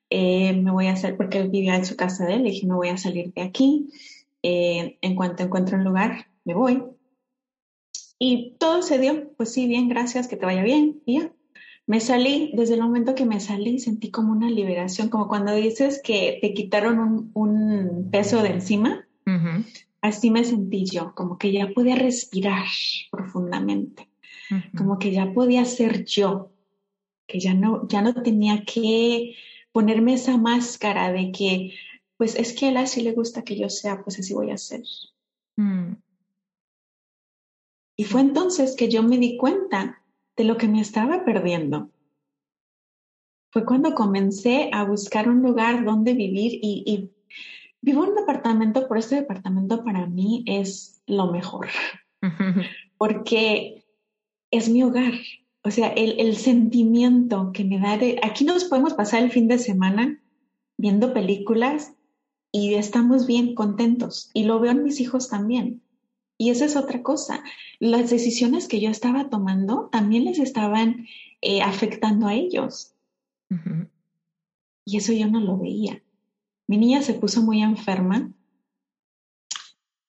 [0.09, 2.66] Eh, me voy a hacer, porque él vivía en su casa de él, le dije,
[2.66, 3.91] me voy a salir de aquí.
[4.43, 6.82] Eh, en cuanto encuentre un lugar, me voy.
[8.18, 11.02] Y todo se dio, pues sí, bien, gracias, que te vaya bien.
[11.04, 11.32] Y ya,
[11.86, 16.00] me salí, desde el momento que me salí sentí como una liberación, como cuando dices
[16.02, 19.06] que te quitaron un, peso de encima.
[20.00, 22.66] Así me sentí yo, como que ya podía respirar
[23.10, 24.08] profundamente,
[24.76, 26.52] como que ya podía ser yo,
[27.26, 29.34] que ya no, ya no tenía que
[29.72, 31.74] ponerme esa máscara de que,
[32.16, 34.58] pues es que a él así le gusta que yo sea, pues así voy a
[34.58, 34.82] ser.
[35.56, 35.94] Mm.
[37.97, 40.03] Y fue entonces que yo me di cuenta
[40.36, 41.90] de lo que me estaba perdiendo.
[43.51, 47.11] Fue cuando comencé a buscar un lugar donde vivir y,
[47.80, 51.68] vivo en un departamento, por este departamento para mí es lo mejor,
[52.99, 53.84] porque
[54.51, 55.14] es mi hogar.
[55.62, 59.49] O sea, el, el, sentimiento que me da de, aquí nos podemos pasar el fin
[59.49, 60.20] de semana
[60.76, 61.94] viendo películas
[62.53, 64.30] y estamos bien contentos.
[64.34, 65.82] Y lo veo en mis hijos también.
[66.39, 67.43] Y esa es otra cosa.
[67.78, 71.07] Las decisiones que yo estaba tomando también les estaban
[71.41, 72.95] eh, afectando a ellos.
[74.84, 76.03] Y eso yo no lo veía.
[76.66, 78.32] Mi niña se puso muy enferma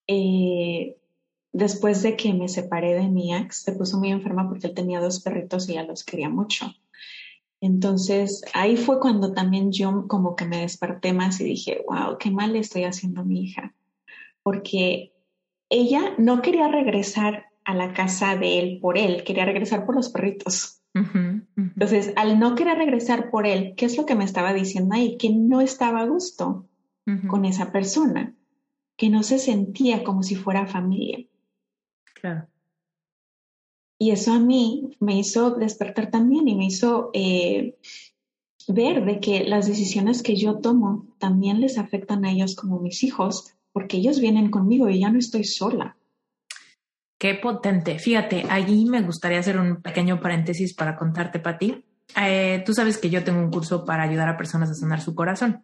[0.07, 0.97] eh,
[1.53, 3.63] después de que me separé de mi ex.
[3.63, 6.73] Se puso muy enferma porque él tenía dos perritos y ya los quería mucho.
[7.61, 12.31] Entonces ahí fue cuando también yo como que me desperté más y dije, wow, qué
[12.31, 13.73] mal le estoy haciendo a mi hija.
[14.43, 15.13] Porque
[15.69, 20.09] ella no quería regresar a la casa de él por él, quería regresar por los
[20.09, 20.81] perritos.
[21.55, 25.17] Entonces, al no querer regresar por él, ¿qué es lo que me estaba diciendo ahí?
[25.17, 26.65] Que no estaba a gusto
[27.27, 28.35] con esa persona,
[28.97, 31.25] que no se sentía como si fuera familia.
[32.15, 32.47] Claro.
[33.99, 37.77] Y eso a mí me hizo despertar también y me hizo eh,
[38.67, 43.03] ver de que las decisiones que yo tomo también les afectan a ellos como mis
[43.03, 45.95] hijos, porque ellos vienen conmigo y ya no estoy sola.
[47.19, 47.99] Qué potente.
[47.99, 51.85] Fíjate, allí me gustaría hacer un pequeño paréntesis para contarte, Pati.
[52.19, 55.13] Eh, tú sabes que yo tengo un curso para ayudar a personas a sanar su
[55.13, 55.63] corazón.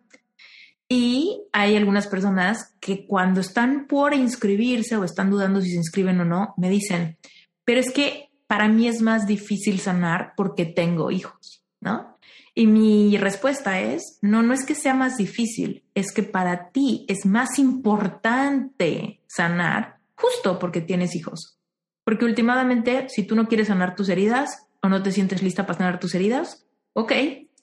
[0.87, 6.19] Y hay algunas personas que cuando están por inscribirse o están dudando si se inscriben
[6.19, 7.17] o no, me dicen,
[7.65, 12.12] pero es que para mí es más difícil sanar porque tengo hijos, ¿no?
[12.55, 17.03] Y mi respuesta es, no, no es que sea más difícil, es que para ti
[17.07, 21.57] es más importante sanar justo porque tienes hijos.
[22.03, 25.79] Porque últimamente, si tú no quieres sanar tus heridas o no te sientes lista para
[25.79, 27.11] sanar tus heridas, ok,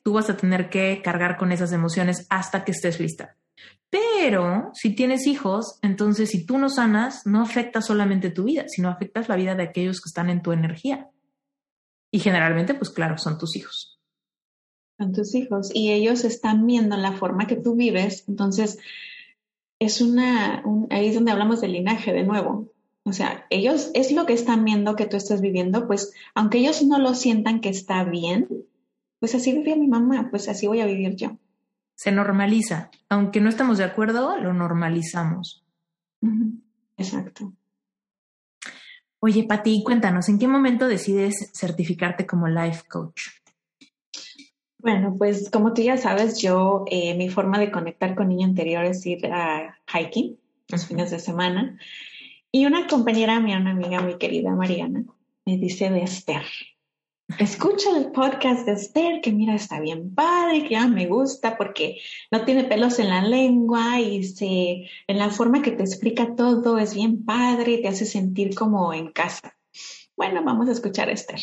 [0.02, 3.36] tú vas a tener que cargar con esas emociones hasta que estés lista.
[3.90, 8.88] Pero si tienes hijos, entonces si tú no sanas, no afecta solamente tu vida, sino
[8.88, 11.10] afectas la vida de aquellos que están en tu energía.
[12.10, 13.99] Y generalmente, pues claro, son tus hijos
[15.00, 18.78] con tus hijos y ellos están viendo la forma que tú vives, entonces
[19.78, 22.70] es una, ahí es donde hablamos del linaje de nuevo.
[23.04, 26.82] O sea, ellos es lo que están viendo que tú estás viviendo, pues aunque ellos
[26.82, 28.46] no lo sientan que está bien,
[29.20, 31.38] pues así vivía mi mamá, pues así voy a vivir yo.
[31.94, 35.64] Se normaliza, aunque no estamos de acuerdo, lo normalizamos.
[36.98, 37.54] Exacto.
[39.18, 43.39] Oye, Pati, cuéntanos, ¿en qué momento decides certificarte como life coach?
[44.82, 48.84] Bueno, pues como tú ya sabes, yo, eh, mi forma de conectar con niño interior
[48.84, 51.78] es ir a hiking los fines de semana.
[52.50, 55.04] Y una compañera mía, una amiga muy querida, Mariana,
[55.44, 56.44] me dice de Esther.
[57.38, 62.00] Escucha el podcast de Esther, que mira, está bien padre, que ya me gusta porque
[62.30, 66.78] no tiene pelos en la lengua y se, en la forma que te explica todo
[66.78, 69.56] es bien padre, te hace sentir como en casa.
[70.16, 71.40] Bueno, vamos a escuchar a Esther.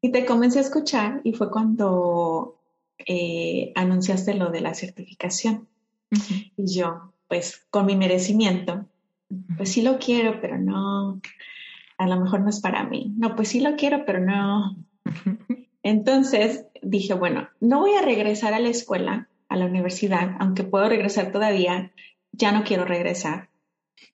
[0.00, 2.58] Y te comencé a escuchar y fue cuando
[2.98, 5.68] eh, anunciaste lo de la certificación.
[6.56, 8.86] Y yo, pues con mi merecimiento,
[9.56, 11.20] pues sí lo quiero, pero no,
[11.98, 13.12] a lo mejor no es para mí.
[13.16, 14.76] No, pues sí lo quiero, pero no.
[15.82, 20.88] Entonces dije, bueno, no voy a regresar a la escuela, a la universidad, aunque puedo
[20.88, 21.92] regresar todavía,
[22.32, 23.48] ya no quiero regresar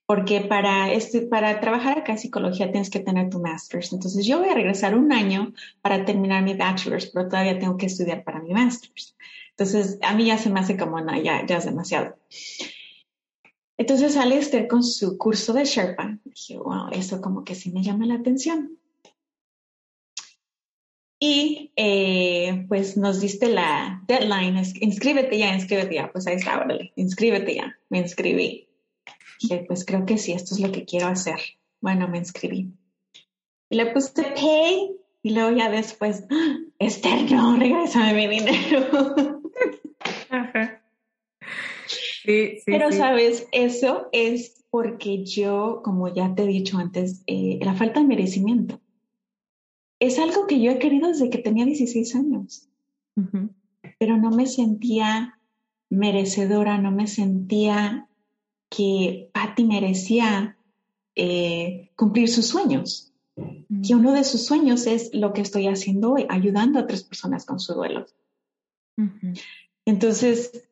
[0.06, 3.92] porque para, este, para trabajar acá en psicología tienes que tener tu master's.
[3.92, 7.86] Entonces yo voy a regresar un año para terminar mi bachelor's, pero todavía tengo que
[7.86, 9.16] estudiar para mi master's.
[9.50, 12.16] Entonces a mí ya se me hace como, no, ya, ya es demasiado.
[13.78, 16.18] Entonces sale Esther con su curso de Sherpa.
[16.24, 18.78] Dije, wow, eso como que sí me llama la atención.
[21.18, 26.10] Y eh, pues nos diste la deadline, inscríbete ya, inscríbete ya.
[26.10, 27.78] Pues ahí está, órale, inscríbete ya.
[27.88, 28.68] Me inscribí
[29.40, 31.38] dije, pues creo que sí, esto es lo que quiero hacer.
[31.80, 32.72] Bueno, me inscribí.
[33.70, 36.58] Y le puse pay y luego ya después, ¡Ah!
[36.78, 39.14] Esther, no, regrésame mi dinero.
[42.24, 47.58] Sí, sí, Pero sabes, eso es porque yo, como ya te he dicho antes, eh,
[47.62, 48.80] la falta de merecimiento
[50.02, 52.68] es algo que yo he querido desde que tenía 16 años,
[53.98, 55.38] pero no me sentía
[55.90, 58.08] merecedora, no me sentía
[58.74, 60.56] que Patty merecía
[61.14, 63.12] eh, cumplir sus sueños.
[63.86, 67.46] Que uno de sus sueños es lo que estoy haciendo hoy, ayudando a otras personas
[67.46, 68.06] con su duelo.
[69.86, 70.64] Entonces,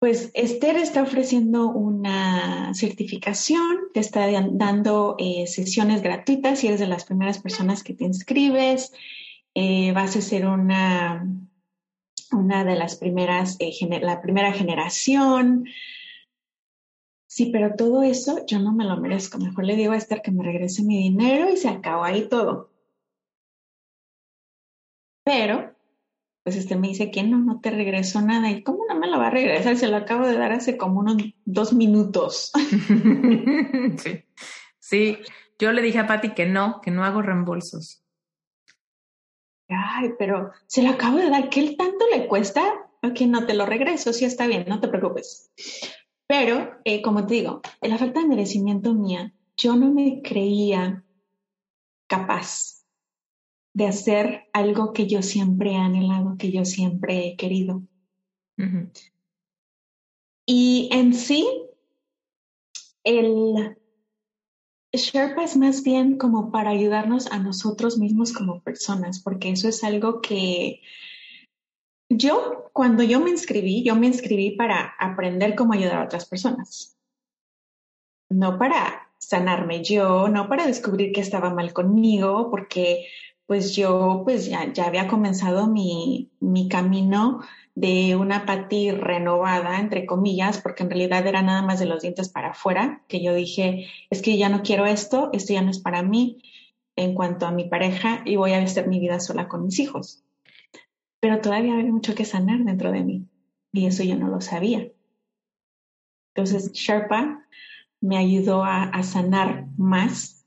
[0.00, 6.88] pues Esther está ofreciendo una certificación, te está dando eh, sesiones gratuitas si eres de
[6.88, 8.92] las primeras personas que te inscribes.
[9.54, 11.26] Eh, vas a ser una,
[12.32, 13.56] una de las primeras,
[14.02, 15.66] la primera generación.
[17.34, 19.38] Sí, pero todo eso yo no me lo merezco.
[19.38, 22.70] Mejor le digo a Esther que me regrese mi dinero y se acabó ahí todo.
[25.24, 25.74] Pero,
[26.44, 28.52] pues este me dice que no, no te regreso nada.
[28.52, 29.76] ¿Y cómo no me lo va a regresar?
[29.76, 32.52] Se lo acabo de dar hace como unos dos minutos.
[33.98, 34.24] sí.
[34.78, 35.18] sí,
[35.58, 38.04] yo le dije a Patti que no, que no hago reembolsos.
[39.68, 41.48] Ay, pero se lo acabo de dar.
[41.48, 42.62] ¿Qué tanto le cuesta?
[43.02, 44.12] Ok, no te lo regreso.
[44.12, 45.50] Sí, está bien, no te preocupes.
[46.26, 51.04] Pero, eh, como te digo, la falta de merecimiento mía, yo no me creía
[52.06, 52.84] capaz
[53.74, 57.82] de hacer algo que yo siempre he anhelado, que yo siempre he querido.
[60.46, 61.46] Y en sí,
[63.02, 63.76] el
[64.92, 69.82] Sherpa es más bien como para ayudarnos a nosotros mismos como personas, porque eso es
[69.82, 70.80] algo que
[72.16, 76.96] yo, cuando yo me inscribí, yo me inscribí para aprender cómo ayudar a otras personas.
[78.28, 83.06] No para sanarme yo, no para descubrir que estaba mal conmigo, porque
[83.46, 87.40] pues yo pues ya, ya había comenzado mi, mi camino
[87.74, 92.28] de una pati renovada, entre comillas, porque en realidad era nada más de los dientes
[92.28, 95.80] para afuera, que yo dije, es que ya no quiero esto, esto ya no es
[95.80, 96.42] para mí
[96.96, 100.24] en cuanto a mi pareja y voy a hacer mi vida sola con mis hijos
[101.24, 103.26] pero todavía había mucho que sanar dentro de mí
[103.72, 104.92] y eso yo no lo sabía.
[106.34, 107.48] Entonces, Sherpa
[108.02, 110.44] me ayudó a, sanar más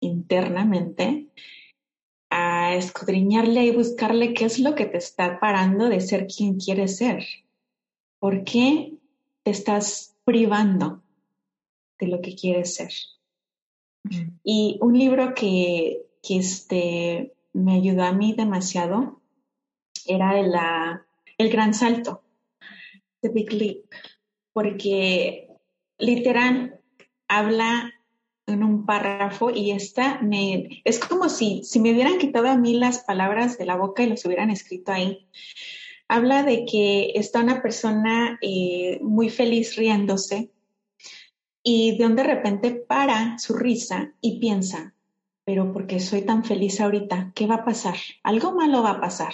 [0.00, 1.26] internamente,
[2.30, 6.98] a escudriñarle y buscarle qué es lo que te está parando de ser quien quieres
[6.98, 7.24] ser.
[8.20, 8.94] ¿Por qué
[9.42, 11.02] te estás privando
[11.98, 12.92] de lo que quieres ser?
[14.04, 14.38] Mm.
[14.44, 19.23] Y un libro que, que este, me ayudó a mí demasiado
[20.06, 21.06] era la,
[21.38, 22.22] el gran salto,
[23.20, 23.84] The Big Leap,
[24.52, 25.48] porque
[25.98, 26.80] literal
[27.28, 27.92] habla
[28.46, 32.74] en un párrafo y esta me es como si, si me hubieran quitado a mí
[32.74, 35.26] las palabras de la boca y los hubieran escrito ahí.
[36.08, 40.50] Habla de que está una persona eh, muy feliz riéndose
[41.62, 44.94] y de donde de repente para su risa y piensa,
[45.44, 47.96] pero porque soy tan feliz ahorita, ¿qué va a pasar?
[48.22, 49.32] Algo malo va a pasar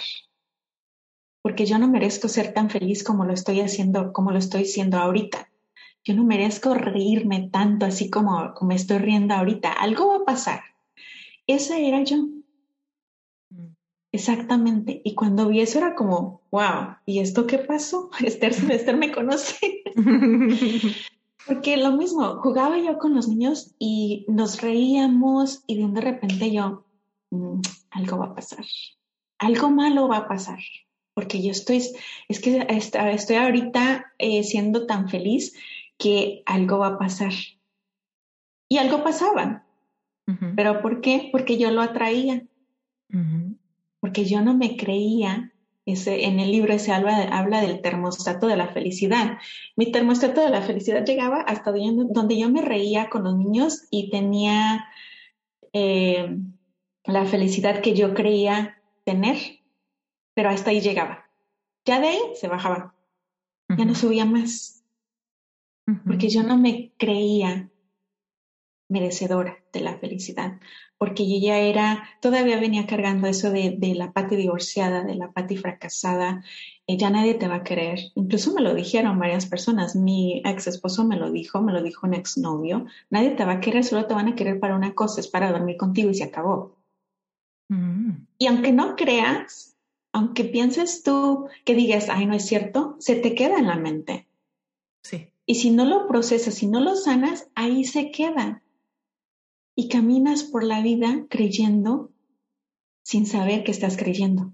[1.41, 4.97] porque yo no merezco ser tan feliz como lo estoy haciendo, como lo estoy siendo
[4.97, 5.49] ahorita.
[6.03, 10.61] yo no merezco reírme tanto así como, como estoy riendo ahorita, algo va a pasar.
[11.45, 12.27] Esa era yo.
[14.11, 15.01] Exactamente.
[15.03, 18.09] Y cuando vi eso era como, wow, ¿y esto qué pasó?
[18.23, 19.83] Esther, Esther me conoce.
[21.47, 26.85] Porque lo mismo, jugaba yo con los niños y nos reíamos y de repente yo,
[27.31, 28.63] mm, algo va a pasar,
[29.39, 30.59] algo malo va a pasar,
[31.13, 31.83] porque yo estoy,
[32.27, 35.53] es que estoy ahorita eh, siendo tan feliz
[35.97, 37.33] que algo va a pasar.
[38.69, 39.65] Y algo pasaba.
[40.55, 41.29] ¿Pero por qué?
[41.31, 42.45] Porque yo lo atraía.
[43.99, 45.51] Porque yo no me creía
[45.85, 49.37] ese, en el libro se habla, habla, del termostato de la felicidad.
[49.75, 54.09] Mi termostato de la felicidad llegaba hasta donde yo me reía con los niños y
[54.09, 54.85] tenía
[55.73, 56.37] eh,
[57.05, 59.37] la felicidad que yo creía tener,
[60.41, 61.29] pero hasta ahí llegaba.
[61.85, 62.95] Ya de ahí se bajaba,
[63.77, 64.83] ya no subía más,
[66.03, 67.69] porque yo no me creía
[68.89, 70.59] merecedora de la felicidad,
[70.97, 75.57] porque yo ya era, todavía venía cargando eso de, la pati divorciada, de la pati
[75.57, 76.43] fracasada,
[76.87, 77.99] eh, ya nadie te va a querer.
[78.15, 82.07] Incluso me lo dijeron varias personas, mi ex esposo me lo dijo, me lo dijo
[82.07, 85.19] un exnovio, nadie te va a querer, solo te van a querer para una cosa,
[85.19, 86.79] es para dormir contigo y se acabó.
[87.69, 88.25] Mm.
[88.39, 89.70] Y aunque no creas,
[90.11, 94.27] aunque pienses tú que digas, ay, no es cierto, se te queda en la mente.
[95.03, 95.29] Sí.
[95.45, 98.61] Y si no lo procesas, si no lo sanas, ahí se queda
[99.75, 102.11] y caminas por la vida creyendo
[103.03, 104.53] sin saber que estás creyendo.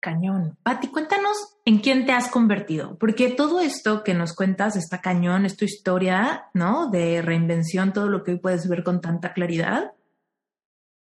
[0.00, 0.56] Cañón.
[0.62, 5.44] Pati, cuéntanos en quién te has convertido, porque todo esto que nos cuentas está cañón,
[5.44, 6.90] es tu historia, ¿no?
[6.90, 9.92] De reinvención, todo lo que hoy puedes ver con tanta claridad.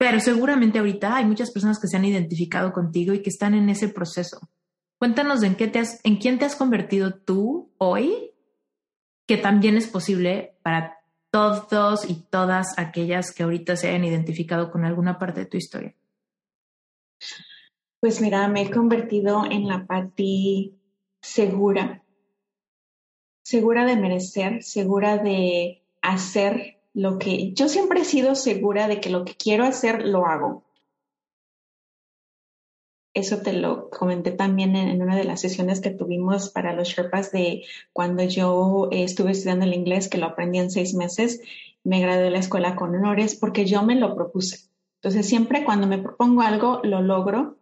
[0.05, 3.71] Pero seguramente ahorita hay muchas personas que se han identificado contigo y que están en
[3.71, 4.51] ese proceso.
[4.99, 8.33] Cuéntanos en qué te has, en quién te has convertido tú hoy,
[9.27, 10.99] que también es posible para
[11.31, 15.95] todos y todas aquellas que ahorita se hayan identificado con alguna parte de tu historia?
[17.99, 20.79] Pues mira, me he convertido en la Pati
[21.23, 22.05] segura,
[23.43, 29.11] segura de merecer, segura de hacer lo que yo siempre he sido segura de que
[29.11, 30.65] lo que quiero hacer lo hago
[33.15, 37.31] eso te lo comenté también en, una de las sesiones que tuvimos para los Sherpas
[37.31, 41.41] de cuando yo eh, estuve estudiando el inglés, que lo aprendí en seis meses,
[41.85, 44.69] me gradué de la escuela con honores porque yo me lo propuse.
[44.97, 47.57] Entonces, siempre cuando me propongo algo, lo logro,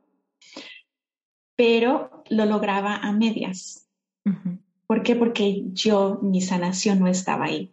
[1.54, 3.86] pero lo lograba a medias.
[4.86, 5.16] ¿Por qué?
[5.16, 7.70] Porque yo, mi sanación no estaba ahí.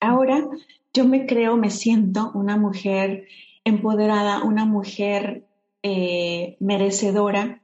[0.00, 0.48] Ahora
[0.92, 3.26] yo me creo, me siento una mujer
[3.64, 5.46] empoderada, una mujer
[5.82, 7.62] eh, merecedora,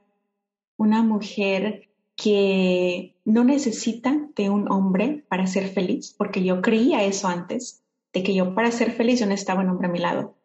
[0.77, 7.27] una mujer que no necesita de un hombre para ser feliz, porque yo creía eso
[7.27, 10.35] antes, de que yo para ser feliz yo necesitaba un hombre a mi lado.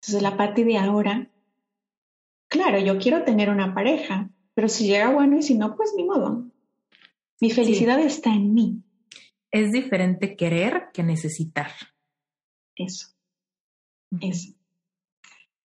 [0.00, 1.30] Entonces la parte de ahora,
[2.48, 6.04] claro, yo quiero tener una pareja, pero si llega bueno y si no, pues ni
[6.04, 6.45] modo.
[7.40, 8.82] Mi felicidad está en mí.
[9.50, 11.70] Es diferente querer que necesitar.
[12.74, 13.08] Eso.
[14.20, 14.52] Eso.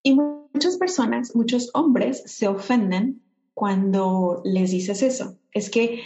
[0.04, 3.22] Y muchas personas, muchos hombres se ofenden
[3.54, 5.38] cuando les dices eso.
[5.52, 6.04] Es que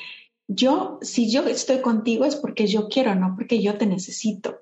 [0.48, 4.62] yo, si yo estoy contigo es porque yo quiero, no porque yo te necesito.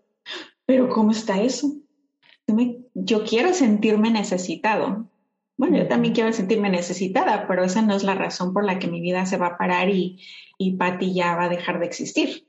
[0.65, 1.75] Pero ¿cómo está eso?
[2.93, 5.09] Yo quiero sentirme necesitado.
[5.57, 8.87] Bueno, yo también quiero sentirme necesitada, pero esa no es la razón por la que
[8.87, 10.19] mi vida se va a parar y,
[10.57, 12.47] y Patty ya va a dejar de existir.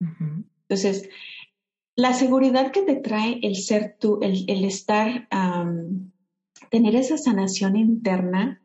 [0.00, 1.08] Entonces,
[1.96, 5.28] la seguridad que te trae el ser tú, el, estar,
[6.70, 8.62] tener esa sanación interna,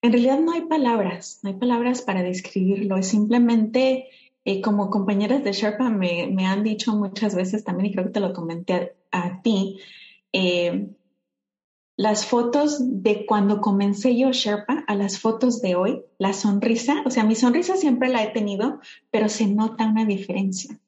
[0.00, 4.06] en realidad no hay palabras, no hay palabras para describirlo, es simplemente
[4.44, 8.20] eh, como compañeras de Sherpa me, han dicho muchas veces también, y creo que te
[8.20, 9.80] lo comenté a, ti,
[10.32, 10.90] eh,
[11.96, 17.10] las fotos de cuando comencé yo Sherpa a las fotos de hoy, la sonrisa, o
[17.10, 20.78] sea, mi sonrisa siempre la he tenido, pero se nota una diferencia.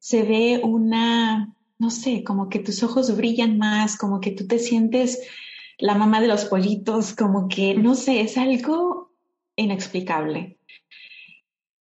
[0.00, 4.58] Se ve una, no sé, como que tus ojos brillan más, como que tú te
[4.58, 5.20] sientes
[5.76, 9.12] la mamá de los pollitos, como que, no sé, es algo
[9.54, 10.58] inexplicable.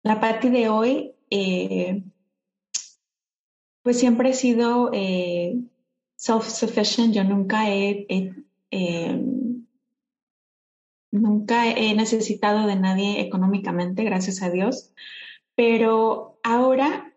[0.02, 2.02] La parte de hoy, eh,
[3.82, 5.58] pues siempre he sido eh,
[6.18, 8.06] self-sufficient, yo nunca he,
[8.70, 9.22] eh,
[11.12, 14.92] nunca he necesitado de nadie económicamente, gracias a Dios,
[15.54, 17.14] pero ahora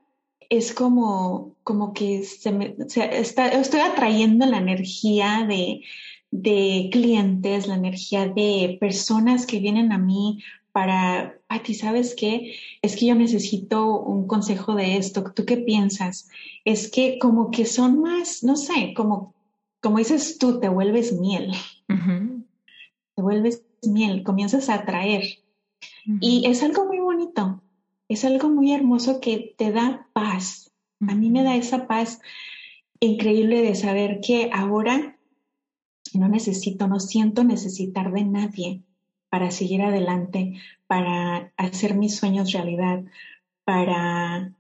[0.50, 5.82] es como, como que se me, estoy atrayendo la energía de,
[6.30, 12.56] de clientes, la energía de personas que vienen a mí para, ti ¿sabes qué?
[12.82, 15.24] Es que yo necesito un consejo de esto.
[15.36, 16.30] ¿Tú qué piensas?
[16.66, 19.34] Es que como que son más, no sé, como,
[19.82, 21.52] como dices tú, te vuelves miel.
[21.88, 25.24] Te vuelves miel, comienzas a atraer.
[26.20, 27.62] Y es algo muy bonito,
[28.08, 30.72] es algo muy hermoso que te da paz.
[31.08, 32.22] A mí me da esa paz
[33.00, 35.18] increíble de saber que ahora
[36.14, 38.84] no necesito, no siento necesitar de nadie
[39.32, 43.06] para seguir adelante, para hacer mis sueños realidad,
[43.64, 44.54] para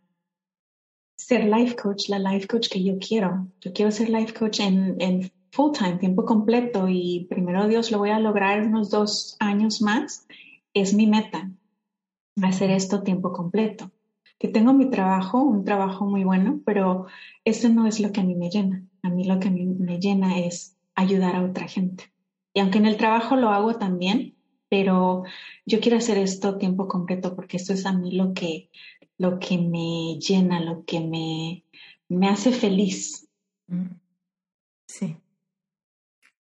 [1.18, 3.50] ser life coach, la life coach que yo quiero.
[3.60, 7.98] Yo quiero ser life coach en, en full time, tiempo completo y primero Dios lo
[7.98, 10.26] voy a lograr unos dos años más.
[10.74, 11.52] Es mi meta,
[12.42, 13.92] hacer esto tiempo completo.
[14.40, 17.08] Que tengo mi trabajo, un trabajo muy bueno, pero
[17.44, 18.86] eso no es lo que a mí me llena.
[19.04, 22.14] A mí lo que a mí me llena es ayudar a otra gente.
[22.54, 24.38] Y aunque en el trabajo lo hago también,
[24.72, 25.24] pero
[25.66, 28.70] yo quiero hacer esto tiempo completo porque esto es a mí lo que,
[29.18, 31.66] lo que me llena, lo que me,
[32.08, 33.28] me hace feliz.
[33.68, 33.98] Mm.
[34.88, 35.18] Sí,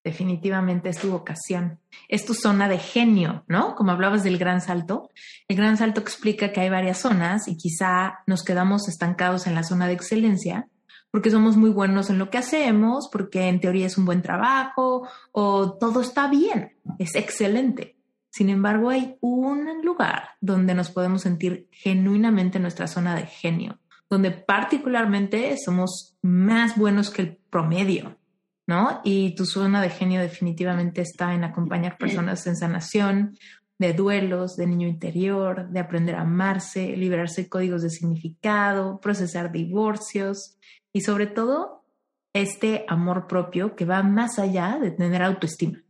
[0.03, 3.73] definitivamente es tu vocación, es tu zona de genio, ¿no?
[3.73, 5.10] Como hablabas del gran salto,
[5.47, 9.64] el gran salto explica que hay varias zonas y quizá nos quedamos estancados en la
[9.64, 10.69] zona de excelencia
[11.10, 15.07] porque somos muy buenos en lo que hacemos, porque en teoría es un buen trabajo
[15.31, 17.98] o todo está bien, es excelente.
[18.40, 23.80] Sin embargo, hay un lugar donde nos podemos sentir genuinamente en nuestra zona de genio,
[24.10, 28.18] donde particularmente somos más buenos que el promedio,
[28.66, 29.02] ¿no?
[29.03, 33.38] Y tu zona de genio definitivamente está en acompañar personas en sanación,
[33.78, 39.52] de duelos, de niño interior, de aprender a amarse, liberarse de códigos de significado, procesar
[39.52, 40.57] divorcios
[40.94, 41.84] y sobre todo
[42.32, 45.84] este amor propio que va más allá de tener autoestima.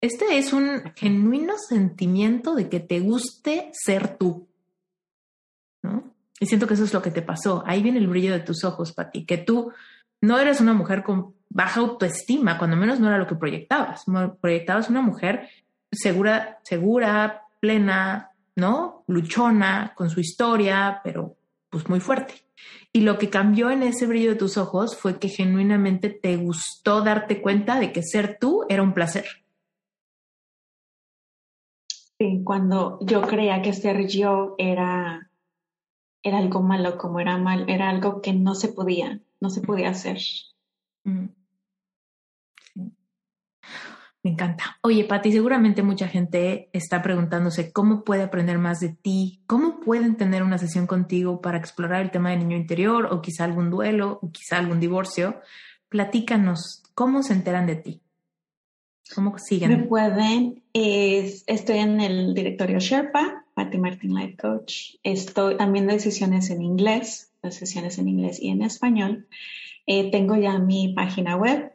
[0.00, 4.46] Este es un genuino sentimiento de que te guste ser tú.
[5.82, 6.12] ¿no?
[6.38, 7.62] Y siento que eso es lo que te pasó.
[7.66, 9.72] Ahí viene el brillo de tus ojos, Pati, que tú
[10.20, 14.04] no eres una mujer con baja autoestima, cuando menos no era lo que proyectabas.
[14.40, 15.48] Proyectabas una mujer
[15.90, 19.04] segura, segura, plena, ¿no?
[19.06, 21.36] Luchona, con su historia, pero
[21.70, 22.34] pues muy fuerte.
[22.92, 27.02] Y lo que cambió en ese brillo de tus ojos fue que genuinamente te gustó
[27.02, 29.45] darte cuenta de que ser tú era un placer.
[32.18, 35.30] Sí, cuando yo creía que ser yo era,
[36.22, 39.90] era algo malo, como era mal, era algo que no se podía, no se podía
[39.90, 40.18] hacer.
[41.04, 41.26] Mm.
[44.26, 44.78] Me encanta.
[44.80, 50.16] Oye, Pati, seguramente mucha gente está preguntándose cómo puede aprender más de ti, cómo pueden
[50.16, 54.18] tener una sesión contigo para explorar el tema del niño interior o quizá algún duelo
[54.20, 55.40] o quizá algún divorcio.
[55.88, 58.02] Platícanos, ¿cómo se enteran de ti?
[59.14, 59.70] ¿Cómo siguen?
[59.70, 64.96] Me pueden, estoy en el directorio Sherpa, Patti Martin Life Coach.
[65.02, 69.28] Estoy también de sesiones en inglés, las sesiones en inglés y en español.
[69.86, 71.72] Eh, tengo ya mi página web,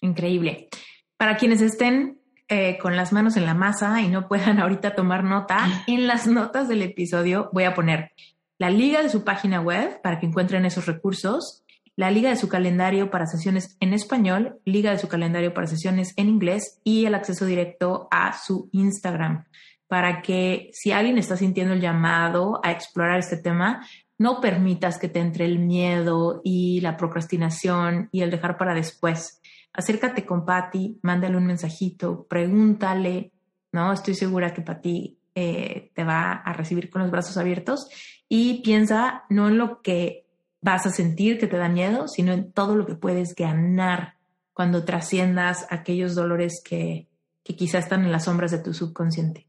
[0.01, 0.71] Increíble.
[1.19, 2.16] Para quienes estén
[2.49, 6.27] eh, con las manos en la masa y no puedan ahorita tomar nota, en las
[6.27, 8.13] notas del episodio voy a poner
[8.59, 11.65] la liga de su página web para que encuentren esos recursos,
[11.97, 16.15] la liga de su calendario para sesiones en español, liga de su calendario para sesiones
[16.17, 19.47] en inglés y el acceso directo a su Instagram.
[19.89, 23.87] Para que si alguien está sintiendo el llamado a explorar este tema,
[24.19, 29.41] no permitas que te entre el miedo y la procrastinación y el dejar para después
[29.77, 33.33] acércate con Patti, mándale un mensajito, pregúntale,
[33.73, 33.93] ¿no?
[33.93, 37.89] Estoy segura que Patti eh, te va a recibir con los brazos abiertos
[38.29, 40.27] y piensa no en lo que
[40.63, 44.15] vas a sentir que te da miedo, sino en todo lo que puedes ganar
[44.55, 47.09] cuando trasciendas aquellos dolores que,
[47.45, 49.47] que quizás están en las sombras de tu subconsciente.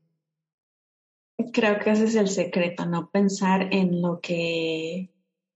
[1.54, 5.10] Creo que ese es el secreto, no pensar en lo que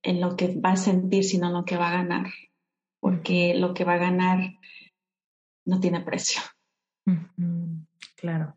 [0.03, 2.27] en lo que va a sentir, sino en lo que va a ganar
[3.01, 4.53] porque lo que va a ganar
[5.65, 6.41] no tiene precio.
[8.17, 8.55] Claro.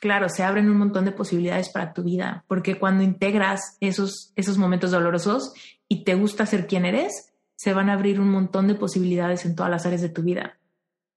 [0.00, 4.58] Claro, se abren un montón de posibilidades para tu vida, porque cuando integras esos, esos
[4.58, 5.54] momentos dolorosos
[5.88, 9.56] y te gusta ser quien eres, se van a abrir un montón de posibilidades en
[9.56, 10.58] todas las áreas de tu vida.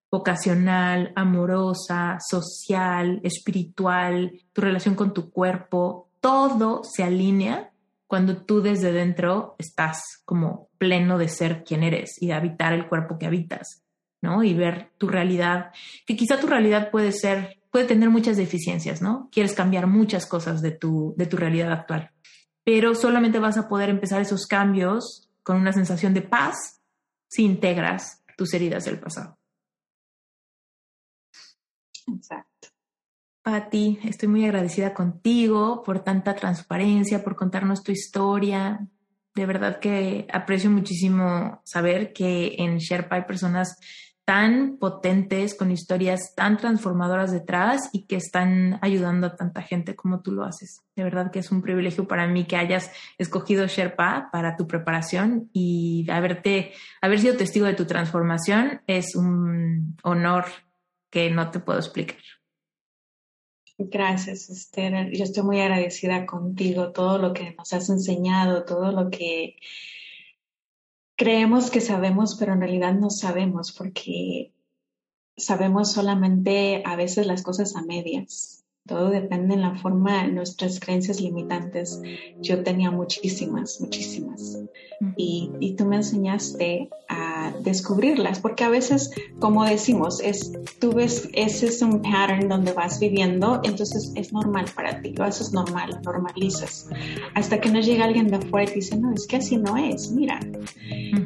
[0.09, 7.71] Vocacional, amorosa, social, espiritual, tu relación con tu cuerpo, todo se alinea
[8.07, 12.87] cuando tú desde dentro estás como pleno de ser quien eres y de habitar el
[12.87, 13.83] cuerpo que habitas.
[14.21, 14.43] ¿No?
[14.43, 15.71] Y ver tu realidad,
[16.05, 19.29] que quizá tu realidad puede ser, puede tener muchas deficiencias, ¿no?
[19.31, 22.11] Quieres cambiar muchas cosas de tu, de tu realidad actual,
[22.63, 26.81] pero solamente vas a poder empezar esos cambios con una sensación de paz
[27.27, 29.37] si integras tus heridas del pasado.
[32.07, 32.69] Exacto.
[33.41, 38.87] Patti, estoy muy agradecida contigo por tanta transparencia, por contarnos tu historia,
[39.35, 43.77] de verdad que aprecio muchísimo saber que en Sherpa hay personas
[44.29, 50.21] tan potentes, con historias tan transformadoras detrás y que están ayudando a tanta gente como
[50.21, 50.83] tú lo haces.
[50.95, 55.49] De verdad que es un privilegio para mí que hayas escogido Sherpa para tu preparación
[55.51, 60.45] y haberte, haber sido testigo de tu transformación es un honor
[61.09, 62.19] que no te puedo explicar.
[63.79, 65.09] Gracias, Esther.
[65.11, 69.55] Yo estoy muy agradecida contigo, todo lo que nos has enseñado, todo lo que
[71.19, 74.53] creemos que sabemos, pero en realidad no sabemos porque
[75.35, 78.58] sabemos solamente a veces las cosas a medias.
[78.89, 82.01] Todo depende en la forma, de nuestras creencias limitantes.
[82.41, 84.57] Yo tenía muchísimas, muchísimas.
[85.15, 91.29] Y, y, tú me enseñaste a descubrirlas, porque a veces, como decimos, es, tú ves,
[91.33, 96.01] ese es un pattern donde vas viviendo, entonces es normal para ti, lo haces normal,
[96.03, 96.89] normalizas.
[97.35, 99.77] Hasta que no llega alguien de afuera y te dice, no, es que así no
[99.77, 100.39] es, mira.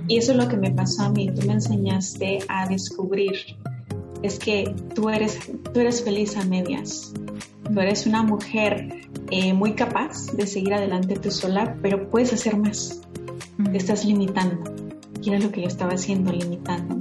[0.08, 1.32] Y eso es lo que me pasó a mí.
[1.34, 3.34] Tú me enseñaste a descubrir
[4.24, 5.38] es que tú eres,
[5.74, 7.14] tú eres feliz a medias.
[7.72, 12.58] Tú eres una mujer eh, muy capaz de seguir adelante tú sola, pero puedes hacer
[12.58, 13.02] más.
[13.72, 14.64] Te estás limitando.
[15.22, 17.00] Y era lo que yo estaba haciendo, limitando.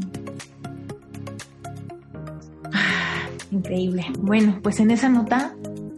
[2.73, 4.07] Ah, increíble.
[4.21, 5.55] Bueno, pues en esa nota,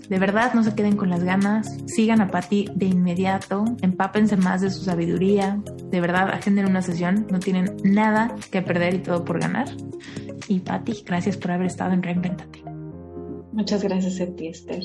[0.08, 4.62] de verdad no se queden con las ganas, sigan a Patti de inmediato, empápense más
[4.62, 5.60] de su sabiduría,
[5.90, 9.68] de verdad agenden una sesión, no tienen nada que perder y todo por ganar.
[10.48, 12.73] Y Patti, gracias por haber estado en Reinventate.
[13.54, 14.82] Muchas gracias a ti, Esther.